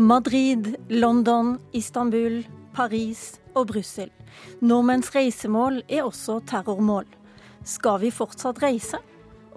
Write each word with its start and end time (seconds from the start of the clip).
Madrid, 0.00 0.76
London, 0.88 1.56
Istanbul, 1.72 2.44
Paris 2.72 3.40
og 3.58 3.66
Brussel. 3.72 4.12
Nordmenns 4.62 5.08
reisemål 5.10 5.80
er 5.90 6.04
også 6.06 6.36
terrormål. 6.46 7.08
Skal 7.66 7.98
vi 8.04 8.12
fortsatt 8.14 8.60
reise? 8.62 9.00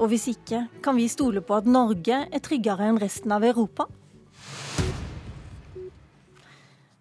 Og 0.02 0.10
hvis 0.10 0.26
ikke, 0.32 0.64
kan 0.82 0.98
vi 0.98 1.06
stole 1.14 1.44
på 1.46 1.60
at 1.60 1.68
Norge 1.70 2.24
er 2.26 2.42
tryggere 2.42 2.88
enn 2.90 2.98
resten 2.98 3.36
av 3.36 3.46
Europa? 3.46 3.86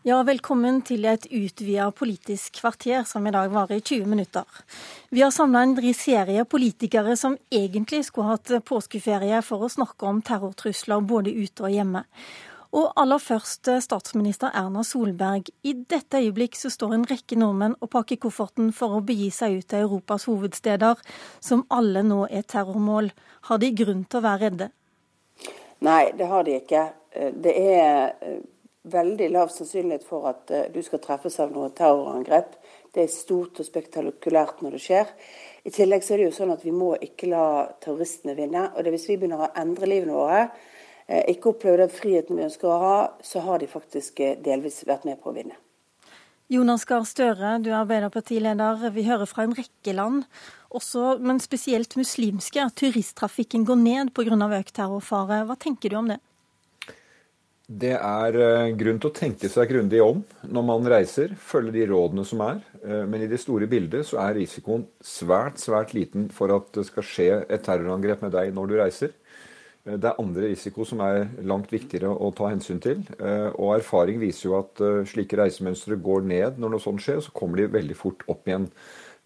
Ja, 0.04 0.20
velkommen 0.20 0.82
til 0.84 1.08
et 1.08 1.24
utvida 1.32 1.88
politisk 1.96 2.60
kvarter 2.60 3.08
som 3.08 3.24
i 3.24 3.32
dag 3.32 3.48
varer 3.56 3.80
i 3.80 3.86
20 3.86 4.04
minutter. 4.04 4.44
Vi 5.08 5.24
har 5.24 5.32
samla 5.32 5.64
en 5.64 5.94
serie 5.96 6.44
politikere 6.44 7.16
som 7.16 7.38
egentlig 7.48 8.04
skulle 8.04 8.36
hatt 8.36 8.52
påskeferie 8.68 9.40
for 9.40 9.64
å 9.64 9.72
snakke 9.72 10.04
om 10.04 10.20
terrortrusler 10.20 11.00
både 11.00 11.32
ute 11.32 11.64
og 11.64 11.72
hjemme. 11.72 12.04
Og 12.70 12.92
aller 13.02 13.18
først 13.18 13.66
statsminister 13.82 14.52
Erna 14.54 14.84
Solberg. 14.86 15.48
I 15.66 15.72
dette 15.90 16.20
øyeblikk 16.22 16.54
så 16.54 16.70
står 16.70 16.94
en 16.94 17.06
rekke 17.10 17.38
nordmenn 17.40 17.74
og 17.80 17.90
pakker 17.90 18.20
kofferten 18.22 18.70
for 18.76 18.94
å 18.94 19.02
begi 19.02 19.26
seg 19.34 19.56
ut 19.58 19.66
til 19.72 19.88
Europas 19.88 20.28
hovedsteder, 20.30 21.02
som 21.42 21.64
alle 21.74 22.04
nå 22.06 22.28
er 22.30 22.46
terrormål. 22.46 23.10
Har 23.50 23.58
de 23.58 23.72
grunn 23.74 24.04
til 24.06 24.20
å 24.20 24.26
være 24.28 24.42
redde? 24.44 24.70
Nei, 25.82 26.12
det 26.14 26.30
har 26.30 26.46
de 26.46 26.56
ikke. 26.60 26.86
Det 27.42 27.56
er 27.58 28.40
veldig 28.90 29.28
lav 29.34 29.50
sannsynlighet 29.50 30.06
for 30.06 30.30
at 30.30 30.52
du 30.70 30.80
skal 30.86 31.02
treffes 31.02 31.40
av 31.42 31.50
noe 31.50 31.72
terrorangrep. 31.74 32.54
Det 32.94 33.02
er 33.02 33.12
stort 33.12 33.58
og 33.58 33.66
spektakulært 33.66 34.62
når 34.62 34.76
det 34.76 34.84
skjer. 34.84 35.10
I 35.66 35.72
tillegg 35.74 36.06
så 36.06 36.14
er 36.14 36.22
det 36.22 36.30
jo 36.30 36.36
sånn 36.38 36.54
at 36.54 36.62
vi 36.64 36.72
må 36.74 36.94
ikke 37.02 37.28
la 37.30 37.46
terroristene 37.82 38.36
vinne. 38.38 38.70
og 38.74 38.84
det 38.84 38.94
Hvis 38.94 39.08
vi 39.10 39.18
begynner 39.18 39.48
å 39.48 39.54
endre 39.58 39.90
livene 39.90 40.16
våre, 40.16 40.44
ikke 41.10 41.54
opplever 41.54 41.82
den 41.82 41.90
friheten 41.90 42.38
vi 42.38 42.46
ønsker 42.46 42.70
å 42.70 42.78
ha, 42.84 43.00
så 43.24 43.42
har 43.46 43.62
de 43.62 43.70
faktisk 43.70 44.22
uh, 44.22 44.36
delvis 44.44 44.82
vært 44.86 45.08
med 45.08 45.18
på 45.22 45.32
å 45.32 45.36
vinne. 45.36 45.58
Jonas 46.50 46.82
Gahr 46.82 47.04
Støre, 47.06 47.58
du 47.62 47.68
er 47.70 47.76
Arbeiderpartileder. 47.84 48.88
Vi 48.90 49.04
hører 49.06 49.28
fra 49.30 49.44
en 49.46 49.54
rekke 49.54 49.92
land, 49.94 50.24
også, 50.74 51.20
men 51.22 51.38
spesielt 51.38 51.94
muslimske, 51.94 52.64
at 52.64 52.74
turisttrafikken 52.80 53.62
går 53.68 53.78
ned 53.78 54.10
pga. 54.16 54.34
økt 54.58 54.74
terrorfare. 54.74 55.44
Hva 55.46 55.54
tenker 55.54 55.90
du 55.90 55.96
om 56.00 56.10
det? 56.10 56.18
Det 57.70 57.92
er 57.94 58.34
eh, 58.34 58.72
grunn 58.74 58.98
til 58.98 59.12
å 59.12 59.14
tenke 59.14 59.46
seg 59.46 59.68
grundig 59.70 60.00
om 60.02 60.24
når 60.42 60.64
man 60.66 60.88
reiser, 60.90 61.36
følge 61.38 61.76
de 61.76 61.84
rådene 61.86 62.24
som 62.26 62.42
er. 62.42 62.58
Eh, 62.82 63.04
men 63.06 63.22
i 63.22 63.28
det 63.30 63.38
store 63.38 63.68
bildet 63.70 64.08
så 64.08 64.18
er 64.24 64.34
risikoen 64.40 64.88
svært, 64.98 65.62
svært 65.62 65.94
liten 65.94 66.26
for 66.34 66.50
at 66.50 66.66
det 66.74 66.88
skal 66.88 67.06
skje 67.06 67.28
et 67.46 67.62
terrorangrep 67.62 68.26
med 68.26 68.34
deg 68.34 68.50
når 68.56 68.72
du 68.72 68.74
reiser. 68.80 69.14
Eh, 69.90 69.98
det 69.98 70.12
er 70.12 70.22
andre 70.22 70.52
risiko 70.52 70.86
som 70.86 71.02
er 71.04 71.28
langt 71.42 71.74
viktigere 71.74 72.14
å 72.14 72.30
ta 72.36 72.48
hensyn 72.52 72.80
til. 72.80 73.02
Og 73.58 73.74
erfaring 73.74 74.22
viser 74.22 74.48
jo 74.48 74.56
at 74.62 74.80
slike 75.10 75.38
reisemønstre 75.42 75.98
går 76.00 76.26
ned 76.30 76.58
når 76.62 76.76
noe 76.76 76.82
sånt 76.86 77.02
skjer, 77.02 77.20
og 77.20 77.26
så 77.26 77.34
kommer 77.36 77.60
de 77.60 77.72
veldig 77.74 77.98
fort 77.98 78.22
opp 78.30 78.48
igjen. 78.48 78.70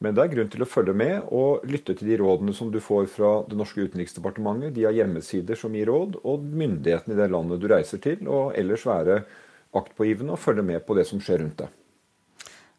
Men 0.02 0.16
det 0.16 0.24
er 0.24 0.32
grunn 0.32 0.50
til 0.52 0.64
å 0.64 0.68
følge 0.68 0.94
med 0.96 1.30
og 1.32 1.62
lytte 1.70 1.94
til 1.96 2.10
de 2.10 2.18
rådene 2.20 2.54
som 2.56 2.72
du 2.72 2.80
får 2.82 3.06
fra 3.12 3.30
det 3.48 3.56
norske 3.56 3.86
utenriksdepartementet. 3.86 4.74
De 4.76 4.84
har 4.88 4.96
hjemmesider 4.96 5.58
som 5.58 5.76
gir 5.76 5.88
råd, 5.88 6.18
og 6.26 6.44
myndighetene 6.44 7.14
i 7.14 7.20
det 7.22 7.30
landet 7.32 7.62
du 7.62 7.68
reiser 7.70 8.02
til. 8.04 8.26
Og 8.26 8.52
ellers 8.58 8.84
være 8.88 9.22
aktpågivende 9.74 10.34
og 10.34 10.42
følge 10.42 10.66
med 10.66 10.84
på 10.86 10.98
det 10.98 11.06
som 11.08 11.22
skjer 11.22 11.44
rundt 11.44 11.62
deg. 11.62 11.83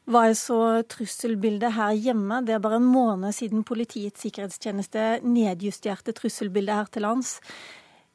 Hva 0.05 0.27
er 0.29 0.35
så 0.37 0.59
trusselbildet 0.85 1.73
her 1.73 1.95
hjemme? 1.97 2.43
Det 2.45 2.53
er 2.53 2.61
bare 2.61 2.77
en 2.77 2.85
måned 2.85 3.33
siden 3.33 3.63
Politiets 3.65 4.21
sikkerhetstjeneste 4.21 5.23
nedjusterte 5.25 6.13
trusselbildet 6.13 6.77
her 6.77 6.91
til 6.93 7.07
lands. 7.07 7.39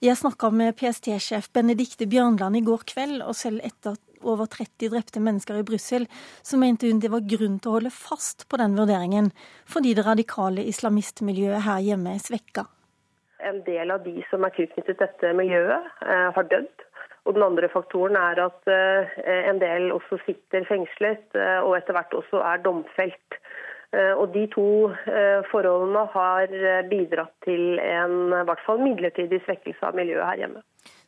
Jeg 0.00 0.14
snakka 0.16 0.52
med 0.54 0.76
PST-sjef 0.78 1.50
Benedicte 1.52 2.06
Bjørnland 2.06 2.60
i 2.60 2.62
går 2.64 2.86
kveld, 2.92 3.18
og 3.26 3.34
selv 3.34 3.58
etter 3.66 3.98
over 4.22 4.46
30 4.46 4.92
drepte 4.92 5.20
mennesker 5.20 5.58
i 5.58 5.64
Brussel, 5.66 6.06
så 6.46 6.60
mente 6.62 6.86
hun 6.86 7.02
det 7.02 7.10
var 7.10 7.26
grunn 7.26 7.58
til 7.58 7.72
å 7.72 7.74
holde 7.80 7.92
fast 7.92 8.46
på 8.46 8.60
den 8.62 8.78
vurderingen, 8.78 9.32
fordi 9.66 9.96
det 9.98 10.06
radikale 10.06 10.62
islamistmiljøet 10.70 11.66
her 11.66 11.82
hjemme 11.90 12.14
er 12.14 12.22
svekka. 12.22 12.68
En 13.50 13.64
del 13.66 13.90
av 13.90 14.04
de 14.04 14.20
som 14.30 14.44
er 14.46 14.54
tilknyttet 14.54 15.02
dette 15.02 15.34
miljøet, 15.34 15.90
eh, 16.06 16.30
har 16.38 16.48
dødd. 16.54 16.86
Og 17.26 17.36
den 17.36 17.44
andre 17.44 17.68
faktoren 17.72 18.16
er 18.16 18.40
at 18.46 18.70
eh, 18.70 19.18
en 19.50 19.60
del 19.62 19.90
også 19.92 20.20
sitter 20.24 20.64
fengslet, 20.68 21.26
eh, 21.36 21.58
og 21.60 21.76
etter 21.78 21.96
hvert 21.96 22.16
også 22.22 22.42
er 22.52 22.64
domfelt. 22.64 23.40
Og 23.90 24.28
De 24.30 24.44
to 24.46 24.64
forholdene 25.50 26.04
har 26.12 26.52
bidratt 26.86 27.32
til 27.42 27.80
en 27.82 28.12
i 28.30 28.44
hvert 28.46 28.62
fall 28.62 28.78
midlertidig 28.78 29.40
svekkelse 29.42 29.82
av 29.82 29.98
miljøet 29.98 30.28
her 30.28 30.42
hjemme. 30.44 30.60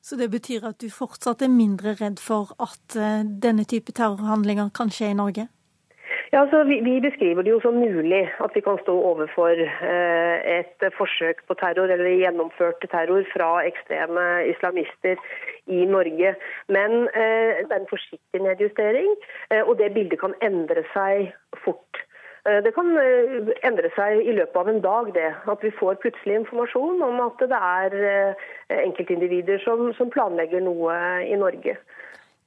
Så 0.03 0.17
det 0.19 0.33
betyr 0.33 0.65
at 0.67 0.81
du 0.83 0.89
fortsatt 0.91 1.45
er 1.47 1.51
mindre 1.53 1.95
redd 2.01 2.19
for 2.19 2.51
at 2.67 2.97
eh, 2.99 3.23
denne 3.45 3.63
type 3.71 3.95
terrorhandlinger 3.95 4.73
kan 4.75 4.91
skje 4.91 5.13
i 5.13 5.19
Norge? 5.19 5.47
Ja, 6.33 6.41
altså, 6.43 6.65
vi, 6.65 6.81
vi, 6.83 6.97
beskriver 7.05 7.45
det 7.45 7.53
jo 7.53 7.61
som 7.63 7.79
mulig 7.79 8.25
at 8.45 8.57
vi 8.57 8.65
kan 8.67 8.81
stå 8.83 8.97
overfor 9.13 9.63
eh, 9.63 10.37
et 10.59 10.87
forsøk 10.97 11.45
på 11.47 11.55
terror 11.61 11.93
eller 11.93 12.19
gjennomført 12.19 12.83
terror 12.91 13.23
fra 13.31 13.51
ekstreme 13.69 14.25
islamister 14.51 15.23
i 15.67 15.87
Norge. 15.87 16.35
Men 16.69 17.09
eh, 17.15 17.63
det 17.63 17.71
er 17.71 17.81
en 17.81 17.91
forsiktig 17.91 18.43
nedjustering, 18.43 19.15
eh, 19.51 19.63
og 19.63 19.79
det 19.79 19.95
bildet 19.95 20.21
kan 20.21 20.35
endre 20.43 20.83
seg 20.93 21.33
fort. 21.65 21.97
Eh, 22.49 22.63
det 22.65 22.75
kan 22.75 22.99
endre 22.99 23.89
seg 23.97 24.11
i 24.27 24.33
løpet 24.39 24.57
av 24.59 24.69
en 24.73 24.85
dag, 24.85 25.05
det. 25.15 25.31
At 25.55 25.61
vi 25.63 25.71
får 25.79 25.95
plutselig 26.03 26.35
informasjon 26.43 26.99
om 27.07 27.17
at 27.29 27.39
det 27.53 27.59
er 27.59 27.91
enkeltindivider 28.83 29.59
som, 29.65 29.79
som 29.99 30.11
planlegger 30.11 30.61
noe 30.65 30.93
i 31.29 31.37
Norge. 31.39 31.75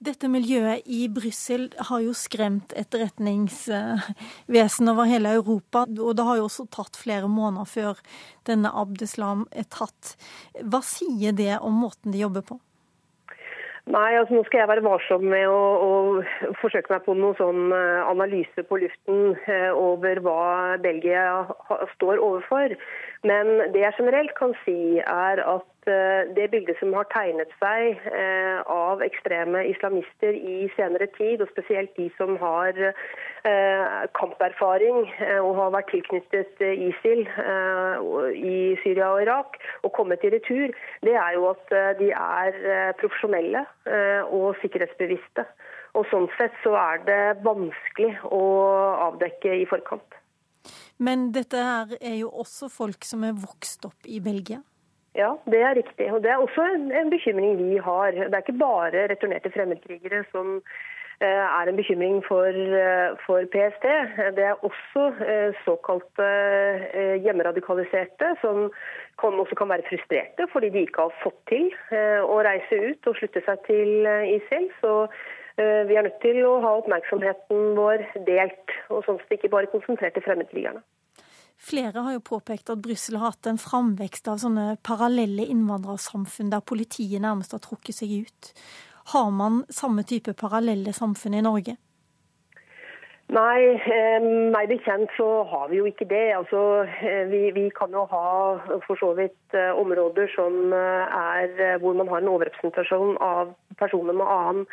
Dette 0.06 0.28
miljøet 0.28 0.84
i 0.92 1.08
Brussel 1.09 1.70
har 1.88 2.00
jo 2.03 2.14
skremt 2.14 2.74
etterretningsvesen 2.76 4.90
over 4.92 5.03
hele 5.08 5.30
Europa. 5.40 5.86
Og 5.88 6.16
det 6.20 6.26
har 6.28 6.36
jo 6.38 6.44
også 6.50 6.66
tatt 6.68 6.96
flere 7.00 7.28
måneder 7.32 7.66
før 7.66 7.94
denne 8.46 8.70
Abdeslam 8.76 9.47
er 9.56 9.64
tatt. 9.72 10.18
Hva 10.59 10.82
sier 10.84 11.32
det 11.34 11.59
om 11.64 11.74
måten 11.80 12.12
de 12.12 12.20
jobber 12.26 12.42
på? 12.44 12.59
Nei, 13.85 14.16
altså 14.18 14.34
nå 14.34 14.41
skal 14.47 14.63
jeg 14.63 14.69
være 14.72 14.81
varsom 14.81 15.28
med 15.29 15.44
å, 15.46 15.57
å 15.85 16.53
forsøke 16.57 16.90
meg 16.90 17.03
på 17.06 17.13
noen 17.13 17.35
sånn 17.38 17.68
eh, 17.69 18.00
analyse 18.09 18.63
på 18.66 18.79
luften 18.81 19.35
eh, 19.46 19.69
over 19.78 20.23
hva 20.25 20.78
Belgia 20.81 21.44
står 21.94 22.18
overfor. 22.18 22.73
Men 23.29 23.51
det 23.75 23.84
jeg 23.84 23.97
generelt 24.00 24.34
kan 24.40 24.56
si, 24.63 24.97
er 25.06 25.44
at 25.46 25.69
det 25.85 26.47
bildet 26.51 26.79
som 26.79 26.94
har 26.97 27.07
tegnet 27.13 27.51
seg 27.62 28.00
eh, 28.09 28.59
av 28.72 29.03
ekstreme 29.06 29.62
islamister 29.69 30.34
i 30.35 30.69
senere 30.75 31.07
tid, 31.18 31.44
og 31.44 31.51
spesielt 31.51 31.94
de 32.00 32.07
som 32.18 32.35
har 32.41 32.79
eh, 32.81 34.01
kamperfaring 34.18 35.03
og 35.41 35.51
har 35.59 35.75
vært 35.75 35.91
tilknyttet 35.94 36.62
ISIL 36.66 37.25
i 37.25 38.57
Syria 38.84 39.12
og 39.13 39.22
Irak 39.23 39.59
og 39.84 39.94
kommet 39.97 40.25
i 40.25 40.34
retur, 40.34 40.73
det 41.06 41.16
er 41.16 41.38
jo 41.38 41.50
at 41.51 41.78
de 42.00 42.12
er 42.12 42.94
profesjonelle 43.00 43.66
og 44.34 44.56
sikkerhetsbevisste. 44.63 45.46
Og 45.96 46.06
Sånn 46.12 46.28
sett 46.35 46.56
så 46.63 46.75
er 46.75 47.03
det 47.07 47.23
vanskelig 47.46 48.12
å 48.28 48.44
avdekke 49.07 49.53
i 49.62 49.66
forkant. 49.69 50.17
Men 50.97 51.29
dette 51.35 51.59
her 51.59 51.97
er 52.00 52.16
jo 52.22 52.31
også 52.31 52.69
folk 52.72 53.03
som 53.07 53.23
er 53.28 53.35
vokst 53.35 53.85
opp 53.88 54.07
i 54.07 54.22
Belgia? 54.23 54.62
Ja, 55.16 55.30
det 55.52 55.62
er 55.62 55.78
riktig. 55.78 56.12
Og 56.14 56.24
Det 56.24 56.31
er 56.31 56.38
også 56.44 56.62
en, 56.76 57.09
bekymring 57.09 57.58
vi 57.58 57.78
har. 57.78 58.12
Det 58.12 58.34
er 58.34 58.44
ikke 58.44 58.64
bare 58.68 59.08
returnerte 59.12 59.52
fremmedkrigere 59.56 60.24
som 60.31 60.48
eh, 61.22 61.46
er 61.59 61.70
en 61.70 61.80
bekymring 61.80 62.18
for, 62.28 62.52
eh, 62.80 63.16
for, 63.26 63.40
PST. 63.53 63.86
Det 64.38 64.44
er 64.44 64.66
også 64.70 65.03
eh, 65.28 65.52
såkalte 65.67 66.28
hjemmeradikaliserte 67.23 68.34
som 68.41 68.67
kan, 69.22 69.40
også 69.44 69.56
kan 69.56 69.70
være 69.70 69.88
frustrerte 69.90 70.47
fordi 70.52 70.70
de 70.70 70.84
ikke 70.84 71.08
har 71.08 71.16
fått 71.23 71.40
til 71.47 71.72
å 72.35 72.41
reise 72.50 72.82
ut 72.90 73.08
og 73.08 73.16
slutte 73.16 73.44
seg 73.47 73.64
til 73.70 74.12
ISIL. 74.35 74.67
Så 74.82 75.08
vi 75.88 75.96
er 75.96 76.03
nødt 76.03 76.20
til 76.20 76.41
å 76.44 76.58
ha 76.59 76.73
oppmerksomheten 76.82 77.78
vår 77.79 78.03
delt, 78.28 78.76
og 78.91 79.06
sånn 79.08 79.22
sett 79.22 79.38
ikke 79.38 79.53
bare 79.56 79.72
konsentrert 79.72 80.17
til 80.17 80.28
fremmedkrigerne. 80.28 80.84
Flere 81.57 82.03
har 82.03 82.17
jo 82.17 82.23
påpekt 82.25 82.69
at 82.69 82.81
Brussel 82.84 83.17
har 83.17 83.34
hatt 83.34 83.47
en 83.49 83.61
framvekst 83.61 84.28
av 84.29 84.41
sånne 84.43 84.75
parallelle 84.85 85.47
innvandrersamfunn 85.49 86.52
der 86.52 86.61
politiet 86.61 87.23
nærmest 87.23 87.55
har 87.55 87.63
trukket 87.63 88.02
seg 88.02 88.11
ut. 88.28 88.52
Har 89.13 89.31
man 89.31 89.63
samme 89.69 90.03
type 90.03 90.34
parallelle 90.37 90.93
samfunn 90.93 91.37
i 91.37 91.43
Norge? 91.46 91.78
Nei, 93.34 93.73
eh, 93.73 94.22
meg 94.53 94.67
bekjent 94.69 95.09
så 95.17 95.28
har 95.49 95.69
vi 95.72 95.79
jo 95.79 95.87
ikke 95.90 96.05
det. 96.05 96.28
Altså, 96.37 96.85
eh, 96.85 97.23
vi, 97.31 97.49
vi, 97.55 97.63
kan 97.73 97.90
jo 97.90 98.03
ha 98.11 98.28
for 98.85 98.99
så 99.02 99.16
vidt 99.17 99.57
eh, 99.57 99.72
områder 99.73 100.29
som 100.35 100.75
er 100.75 101.79
hvor 101.81 101.97
man 101.97 102.11
har 102.11 102.22
en 102.22 102.29
overrepresentasjon 102.35 103.17
av 103.17 103.55
personer 103.81 104.13
med 104.13 104.29
annen 104.29 104.67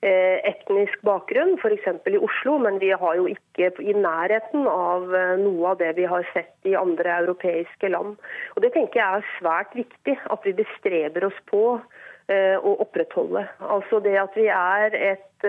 etnisk 0.00 1.00
bakgrunn, 1.02 1.56
f.eks. 1.58 1.86
i 2.06 2.18
Oslo. 2.22 2.58
Men 2.62 2.78
vi 2.82 2.90
har 2.90 3.16
jo 3.18 3.26
ikke 3.30 3.70
i 3.82 3.94
nærheten 3.96 4.66
av 4.70 5.08
noe 5.42 5.72
av 5.72 5.80
det 5.80 5.94
vi 5.98 6.06
har 6.10 6.26
sett 6.34 6.68
i 6.68 6.76
andre 6.78 7.16
europeiske 7.24 7.90
land. 7.90 8.18
Og 8.56 8.62
Det 8.62 8.72
tenker 8.76 9.00
jeg 9.00 9.22
er 9.22 9.32
svært 9.38 9.74
viktig, 9.74 10.18
at 10.30 10.46
vi 10.46 10.54
bestreber 10.60 11.26
oss 11.30 11.40
på 11.50 11.80
å 12.28 12.72
opprettholde. 12.84 13.46
Altså 13.64 14.02
det 14.04 14.18
at 14.20 14.34
vi 14.36 14.50
er 14.52 14.92
et 14.92 15.46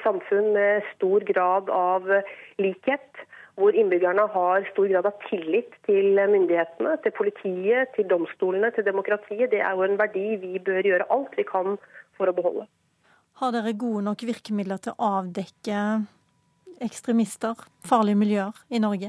samfunn 0.00 0.54
med 0.54 0.86
stor 0.94 1.26
grad 1.28 1.68
av 1.68 2.08
likhet, 2.56 3.26
hvor 3.60 3.76
innbyggerne 3.76 4.24
har 4.32 4.64
stor 4.70 4.88
grad 4.88 5.06
av 5.08 5.18
tillit 5.28 5.74
til 5.86 6.16
myndighetene, 6.16 6.96
til 7.04 7.12
politiet, 7.16 7.92
til 7.96 8.08
domstolene, 8.08 8.72
til 8.72 8.86
demokratiet, 8.86 9.50
det 9.52 9.60
er 9.60 9.76
jo 9.76 9.84
en 9.84 9.98
verdi 10.00 10.38
vi 10.40 10.62
bør 10.64 10.88
gjøre 10.88 11.10
alt 11.12 11.36
vi 11.36 11.44
kan 11.48 11.76
for 12.16 12.32
å 12.32 12.36
beholde. 12.36 12.64
Har 13.42 13.50
dere 13.50 13.72
gode 13.74 14.04
nok 14.06 14.22
virkemidler 14.22 14.78
til 14.78 14.94
å 14.94 15.08
avdekke 15.18 15.78
ekstremister, 16.86 17.58
farlige 17.82 18.20
miljøer 18.20 18.60
i 18.70 18.78
Norge? 18.82 19.08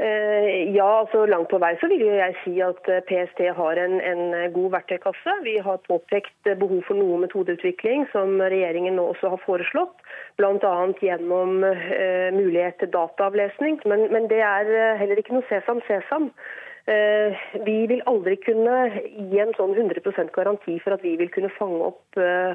Eh, 0.00 0.72
ja, 0.74 0.86
altså 1.02 1.26
langt 1.28 1.52
på 1.52 1.60
vei 1.62 1.74
så 1.78 1.86
vil 1.92 2.02
jeg 2.02 2.34
si 2.40 2.54
at 2.64 2.88
eh, 2.90 3.02
PST 3.06 3.44
har 3.54 3.78
en, 3.78 3.94
en, 4.00 4.22
god 4.56 4.72
verktøykasse. 4.74 5.34
Vi 5.44 5.54
har 5.62 5.78
påpekt 5.86 6.48
behov 6.48 6.80
for 6.88 6.98
noe 6.98 7.20
metodeutvikling, 7.22 8.08
som 8.10 8.40
regjeringen 8.40 8.98
nå 8.98 9.04
også 9.12 9.36
har 9.36 9.44
foreslått. 9.44 10.02
Bl.a. 10.40 10.72
gjennom 11.04 11.60
uh, 11.62 12.28
mulighet 12.32 12.80
til 12.80 12.90
dataavlesning. 12.94 13.78
Men, 13.92 14.08
men, 14.10 14.26
det 14.32 14.40
er 14.40 14.96
heller 14.98 15.20
ikke 15.20 15.36
noe 15.36 15.46
sesam 15.52 15.84
sesam. 15.86 16.30
Uh, 16.90 17.36
vi 17.66 17.84
vil 17.86 18.00
aldri 18.10 18.34
kunne 18.42 18.76
gi 18.98 19.38
en 19.38 19.52
sånn 19.54 19.76
100% 19.78 20.32
garanti 20.34 20.78
for 20.82 20.96
at 20.96 21.04
vi 21.06 21.14
vil 21.20 21.30
kunne 21.30 21.52
fange 21.54 21.92
opp 21.92 22.18
uh, 22.18 22.54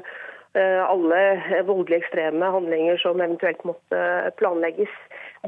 alle 0.56 1.20
voldelige 1.68 2.02
ekstreme 2.02 2.48
handlinger 2.52 2.96
som 3.00 3.20
eventuelt 3.20 3.60
måtte 3.68 3.98
planlegges. 4.40 4.92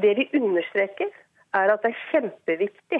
Det 0.01 0.11
vi 0.19 0.27
understreker, 0.37 1.09
er 1.57 1.73
at 1.73 1.81
det 1.81 1.93
er 1.93 2.03
kjempeviktig 2.11 2.99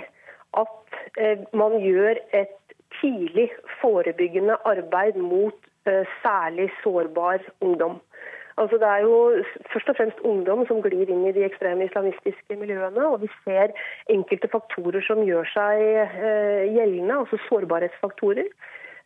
at 0.57 0.99
eh, 1.21 1.41
man 1.53 1.77
gjør 1.83 2.17
et 2.33 2.55
tidlig 2.99 3.49
forebyggende 3.81 4.57
arbeid 4.65 5.19
mot 5.21 5.69
eh, 5.85 6.05
særlig 6.23 6.69
sårbar 6.83 7.43
ungdom. 7.61 7.99
Altså 8.59 8.77
Det 8.81 8.87
er 8.87 9.05
jo 9.05 9.43
først 9.73 9.89
og 9.89 9.97
fremst 9.99 10.23
ungdom 10.31 10.65
som 10.67 10.81
glir 10.83 11.09
inn 11.09 11.25
i 11.27 11.35
de 11.35 11.45
ekstreme 11.47 11.87
islamistiske 11.87 12.57
miljøene. 12.59 13.05
Og 13.07 13.21
vi 13.23 13.29
ser 13.43 13.71
enkelte 14.11 14.51
faktorer 14.51 15.05
som 15.07 15.23
gjør 15.27 15.47
seg 15.53 15.85
eh, 16.03 16.65
gjeldende, 16.75 17.21
altså 17.23 17.39
sårbarhetsfaktorer. 17.47 18.51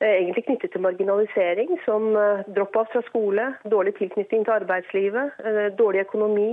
Egentlig 0.04 0.42
knyttet 0.44 0.74
til 0.74 0.82
marginalisering, 0.84 1.70
som 1.86 2.10
drop-off 2.56 2.90
fra 2.92 3.00
skole, 3.06 3.46
dårlig 3.72 3.94
tilknytning 3.96 4.42
til 4.44 4.52
arbeidslivet, 4.52 5.38
dårlig 5.80 6.02
økonomi, 6.02 6.50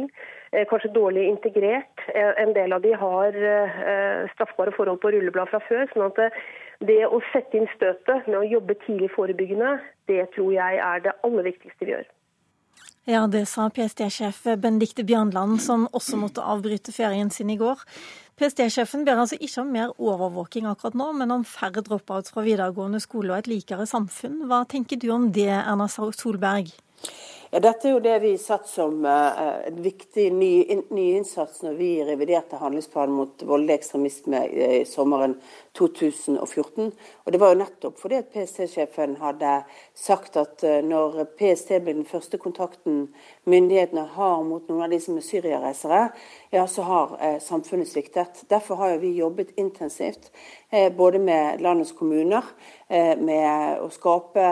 Eh, 0.53 0.67
kanskje 0.67 0.91
dårlig 0.95 1.29
integrert. 1.29 2.01
Eh, 2.15 2.33
en 2.43 2.53
del 2.53 2.73
av 2.73 2.83
de 2.83 2.91
har 2.99 3.37
eh, 3.51 4.31
straffbare 4.35 4.75
forhold 4.75 4.99
på 5.03 5.13
rulleblad 5.15 5.51
fra 5.53 5.61
før. 5.69 5.87
sånn 5.93 6.09
at 6.09 6.41
det 6.89 7.05
å 7.07 7.21
sette 7.31 7.55
inn 7.55 7.69
støtet 7.77 8.27
med 8.27 8.39
å 8.41 8.49
jobbe 8.57 8.75
tidlig 8.87 9.13
forebyggende, 9.15 9.77
det 10.11 10.25
tror 10.35 10.51
jeg 10.57 10.81
er 10.83 11.05
det 11.05 11.15
aller 11.23 11.47
viktigste 11.53 11.87
vi 11.87 11.95
gjør. 11.95 12.09
Ja, 13.09 13.23
det 13.27 13.47
sa 13.49 13.71
PST-sjef 13.73 14.43
Benedicte 14.61 15.07
Bjørnland, 15.09 15.57
som 15.65 15.87
også 15.97 16.19
måtte 16.21 16.45
avbryte 16.45 16.93
ferien 16.93 17.31
sin 17.33 17.49
i 17.49 17.57
går. 17.57 17.81
PST-sjefen 18.37 19.07
ber 19.07 19.23
altså 19.23 19.39
ikke 19.41 19.63
om 19.63 19.71
mer 19.73 19.95
overvåking 19.97 20.69
akkurat 20.69 20.99
nå, 21.01 21.07
men 21.17 21.33
om 21.33 21.47
færre 21.49 21.81
dropouts 21.87 22.35
fra 22.35 22.45
videregående 22.45 23.01
skole 23.01 23.33
og 23.33 23.39
et 23.39 23.49
likere 23.49 23.89
samfunn. 23.89 24.43
Hva 24.51 24.67
tenker 24.69 25.01
du 25.01 25.09
om 25.17 25.31
det, 25.33 25.49
Erna 25.49 25.89
Solberg? 25.89 26.75
Ja, 27.51 27.59
Dette 27.59 27.89
er 27.89 27.97
jo 27.97 28.03
det 28.03 28.21
vi 28.23 28.29
satt 28.39 28.69
som 28.71 29.01
uh, 29.03 29.41
en 29.67 29.79
viktig 29.83 30.29
ny, 30.31 30.51
in, 30.71 30.85
ny, 30.95 31.09
innsats 31.19 31.65
når 31.65 31.73
vi 31.81 31.89
reviderte 32.07 32.61
handlingsplanen 32.61 33.17
mot 33.17 33.43
voldelig 33.43 33.81
ekstremisme 33.81 34.43
i 34.47 34.85
sommeren 34.87 35.35
2014. 35.75 36.93
Og 37.25 37.33
Det 37.35 37.41
var 37.43 37.51
jo 37.51 37.59
nettopp 37.59 37.99
fordi 37.99 38.21
at 38.21 38.29
PST-sjefen 38.31 39.17
hadde 39.19 39.57
sagt 39.99 40.39
at 40.39 40.63
uh, 40.63 40.77
når 40.87 41.25
PST 41.41 41.73
blir 41.81 41.97
den 41.99 42.07
første 42.07 42.39
kontakten 42.39 43.09
myndighetene 43.51 44.07
har 44.15 44.47
mot 44.47 44.71
noen 44.71 44.87
av 44.87 44.95
de 44.95 45.03
som 45.03 45.19
er 45.19 45.27
syriareisere, 45.27 46.05
ja, 46.55 46.63
så 46.71 46.87
har 46.87 47.17
uh, 47.19 47.41
samfunnet 47.43 47.91
sviktet. 47.91 48.45
Derfor 48.47 48.79
har 48.79 48.95
jo 48.95 49.03
vi 49.03 49.17
jobbet 49.19 49.57
intensivt 49.59 50.31
både 50.95 51.19
med 51.19 51.59
landets 51.67 51.91
kommuner, 51.99 52.47
med 53.19 53.81
å 53.83 53.89
skape 53.91 54.45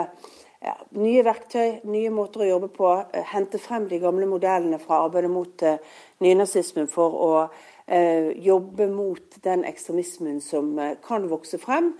ja, 0.59 0.75
nye 0.99 1.23
verktøy, 1.23 1.79
nye 1.87 2.11
måter 2.11 2.43
å 2.43 2.49
jobbe 2.49 2.69
på. 2.75 2.91
Eh, 3.13 3.25
hente 3.31 3.61
frem 3.61 3.87
de 3.89 3.99
gamle 4.01 4.27
modellene 4.29 4.79
fra 4.81 5.03
arbeidet 5.05 5.31
mot 5.31 5.63
uh, 5.63 5.77
nynazismen 6.23 6.89
for 6.91 7.15
å 7.15 7.29
uh, 7.47 8.29
jobbe 8.43 8.89
mot 8.91 9.37
den 9.45 9.63
ekstremismen 9.67 10.41
som 10.43 10.73
uh, 10.79 10.95
kan 11.05 11.29
vokse 11.31 11.61
frem 11.61 11.93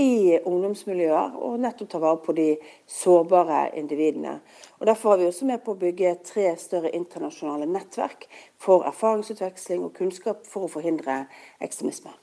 i 0.00 0.38
ungdomsmiljøer, 0.48 1.34
og 1.44 1.58
nettopp 1.60 1.90
ta 1.92 1.98
vare 2.02 2.18
på 2.24 2.32
de 2.34 2.46
sårbare 2.88 3.66
individene. 3.78 4.38
Og 4.80 4.88
Derfor 4.88 5.12
er 5.12 5.20
vi 5.20 5.26
også 5.28 5.46
med 5.46 5.60
på 5.62 5.74
å 5.74 5.78
bygge 5.78 6.14
tre 6.24 6.46
større 6.58 6.90
internasjonale 6.96 7.68
nettverk 7.68 8.24
for 8.58 8.88
erfaringsutveksling 8.88 9.84
og 9.84 9.92
kunnskap 10.00 10.48
for 10.48 10.66
å 10.66 10.72
forhindre 10.72 11.26
ekstremisme. 11.60 12.16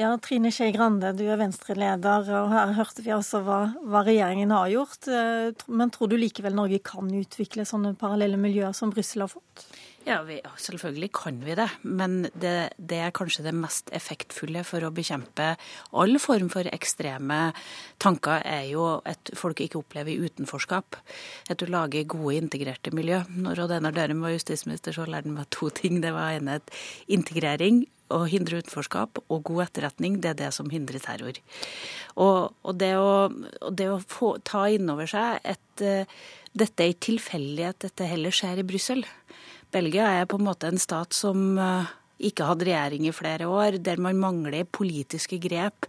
Ja, 0.00 0.14
Trine 0.24 0.48
Skei 0.48 0.70
Grande, 0.72 1.10
du 1.12 1.26
er 1.28 1.36
Venstre-leder, 1.36 2.24
og 2.38 2.46
her 2.48 2.70
hørte 2.78 3.02
vi 3.04 3.12
altså 3.12 3.42
hva, 3.44 3.58
hva, 3.84 4.00
regjeringen 4.06 4.54
har 4.54 4.70
gjort. 4.72 5.04
Eh, 5.04 5.66
men 5.68 5.92
tror 5.92 6.08
du 6.08 6.16
likevel 6.16 6.56
Norge 6.56 6.78
kan 6.80 7.10
utvikle 7.12 7.66
sånne 7.68 7.92
parallelle 8.00 8.40
miljøer 8.40 8.72
som 8.72 8.94
Brussel 8.94 9.26
har 9.26 9.34
fått? 9.34 9.66
Ja, 10.08 10.22
vi, 10.24 10.38
selvfølgelig 10.64 11.10
kan 11.14 11.44
vi 11.44 11.58
det. 11.60 11.68
Men 11.84 12.22
det, 12.32 12.72
det, 12.80 13.02
er 13.04 13.12
kanskje 13.12 13.44
det 13.44 13.52
mest 13.52 13.92
effektfulle 13.92 14.64
for 14.64 14.80
å 14.80 14.94
bekjempe 14.96 15.52
all 15.92 16.16
form 16.24 16.48
for 16.56 16.72
ekstreme 16.72 17.44
tanker, 18.00 18.40
er 18.48 18.72
jo 18.72 18.88
at 19.04 19.36
folk 19.36 19.60
ikke 19.60 19.84
opplever 19.84 20.24
utenforskap. 20.24 20.96
At 21.52 21.60
du 21.60 21.68
lager 21.68 22.08
gode, 22.08 22.40
integrerte 22.40 22.96
miljø. 22.96 23.20
Når 23.28 23.66
Odd 23.66 23.76
Einar 23.76 24.00
Dørum 24.00 24.24
var 24.24 24.32
justisminister, 24.38 24.96
så 24.96 25.04
lærte 25.04 25.28
han 25.28 25.36
meg 25.36 25.52
to 25.52 25.68
ting. 25.68 26.00
Det 26.00 26.16
var 26.16 26.32
ene 26.40 26.62
integrering 27.12 27.84
å 28.12 28.22
hindre 28.28 28.60
utenforskap 28.62 29.22
og 29.26 29.42
god 29.48 29.66
etterretning, 29.66 30.20
det 30.22 30.32
er 30.32 30.38
det 30.44 30.50
som 30.56 30.70
hindrer 30.72 31.02
terror. 31.02 31.40
Og, 32.14 32.52
og 32.62 32.78
det 32.78 32.92
å, 33.00 33.30
og 33.32 33.72
det 33.78 33.88
å 33.90 33.98
få, 34.04 34.36
ta 34.44 34.66
inn 34.72 34.90
over 34.92 35.08
seg 35.10 35.40
at 35.54 35.84
uh, 35.84 36.20
dette 36.52 36.84
er 36.84 36.92
ikke 36.92 37.08
tilfeldig 37.08 37.72
dette 37.86 38.08
heller 38.08 38.34
skjer 38.34 38.60
i 38.60 38.68
Brussel. 38.68 39.04
Belgia 39.72 40.10
er 40.18 40.28
på 40.28 40.36
en 40.36 40.46
måte 40.50 40.68
en 40.68 40.80
stat 40.80 41.16
som 41.16 41.56
uh, 41.56 41.88
ikke 42.22 42.46
hatt 42.48 42.64
regjering 42.66 43.06
i 43.08 43.14
flere 43.14 43.48
år, 43.50 43.78
der 43.82 44.00
man 44.02 44.20
mangler 44.22 44.64
politiske 44.64 45.40
grep 45.42 45.88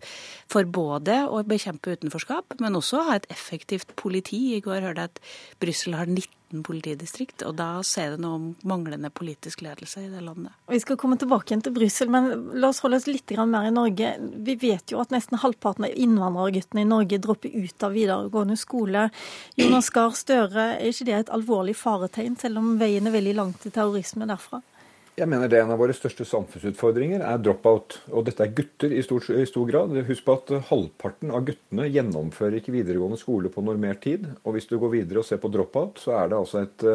for 0.52 0.68
både 0.70 1.24
å 1.30 1.42
bekjempe 1.48 1.96
utenforskap, 1.96 2.58
men 2.64 2.78
også 2.80 3.06
ha 3.08 3.18
et 3.18 3.30
effektivt 3.34 3.96
politi. 4.00 4.56
I 4.58 4.64
går 4.64 4.84
hørte 4.84 5.08
jeg 5.08 5.14
at 5.14 5.22
Brussel 5.64 5.98
har 5.98 6.10
19 6.10 6.64
politidistrikt, 6.66 7.42
og 7.48 7.56
da 7.58 7.68
sier 7.88 8.14
det 8.14 8.22
noe 8.22 8.38
om 8.38 8.50
manglende 8.70 9.10
politisk 9.10 9.64
ledelse 9.66 10.04
i 10.04 10.10
det 10.12 10.22
landet. 10.22 10.54
Vi 10.70 10.82
skal 10.84 11.00
komme 11.02 11.18
tilbake 11.18 11.50
igjen 11.50 11.64
til 11.66 11.74
Brussel, 11.74 12.12
men 12.14 12.30
la 12.62 12.70
oss 12.70 12.84
holde 12.86 13.00
oss 13.02 13.08
litt 13.10 13.34
mer 13.50 13.66
i 13.66 13.74
Norge. 13.74 14.12
Vi 14.22 14.56
vet 14.62 14.94
jo 14.94 15.02
at 15.02 15.14
nesten 15.14 15.42
halvparten 15.42 15.88
av 15.88 15.96
innvandrerguttene 15.98 16.84
i 16.84 16.90
Norge 16.90 17.22
dropper 17.24 17.50
ut 17.50 17.88
av 17.88 17.98
videregående 17.98 18.60
skole. 18.60 19.08
Jonas 19.58 19.90
Gahr 19.96 20.14
Støre, 20.18 20.68
er 20.78 20.92
ikke 20.92 21.10
det 21.10 21.18
et 21.24 21.34
alvorlig 21.34 21.74
faretegn, 21.80 22.38
selv 22.38 22.62
om 22.62 22.76
veien 22.82 23.10
er 23.10 23.18
veldig 23.18 23.36
lang 23.40 23.58
til 23.64 23.74
terrorisme 23.74 24.30
derfra? 24.30 24.62
Jeg 25.14 25.30
mener 25.30 25.46
det 25.46 25.60
er 25.60 25.68
en 25.68 25.76
av 25.76 25.78
våre 25.78 25.94
største 25.94 26.26
samfunnsutfordringer 26.26 27.22
er 27.22 27.42
drop-out. 27.46 28.00
Og 28.18 28.24
dette 28.26 28.42
er 28.48 28.56
gutter 28.58 28.96
i 28.98 29.04
stor, 29.06 29.28
i 29.38 29.46
stor, 29.46 29.68
grad. 29.70 29.94
Husk 30.08 30.26
på 30.26 30.34
at 30.40 30.54
halvparten 30.72 31.30
av 31.30 31.44
guttene 31.46 31.86
gjennomfører 31.86 32.58
ikke 32.58 32.74
videregående 32.74 33.20
skole 33.22 33.52
på 33.54 33.62
normert 33.62 34.02
tid. 34.08 34.26
Og 34.42 34.56
hvis 34.56 34.66
du 34.72 34.80
går 34.82 34.96
videre 34.96 35.22
og 35.22 35.28
ser 35.28 35.38
på 35.44 35.52
drop-out, 35.54 36.02
så 36.02 36.16
er 36.18 36.32
det 36.32 36.40
altså 36.40 36.64
et, 36.66 36.88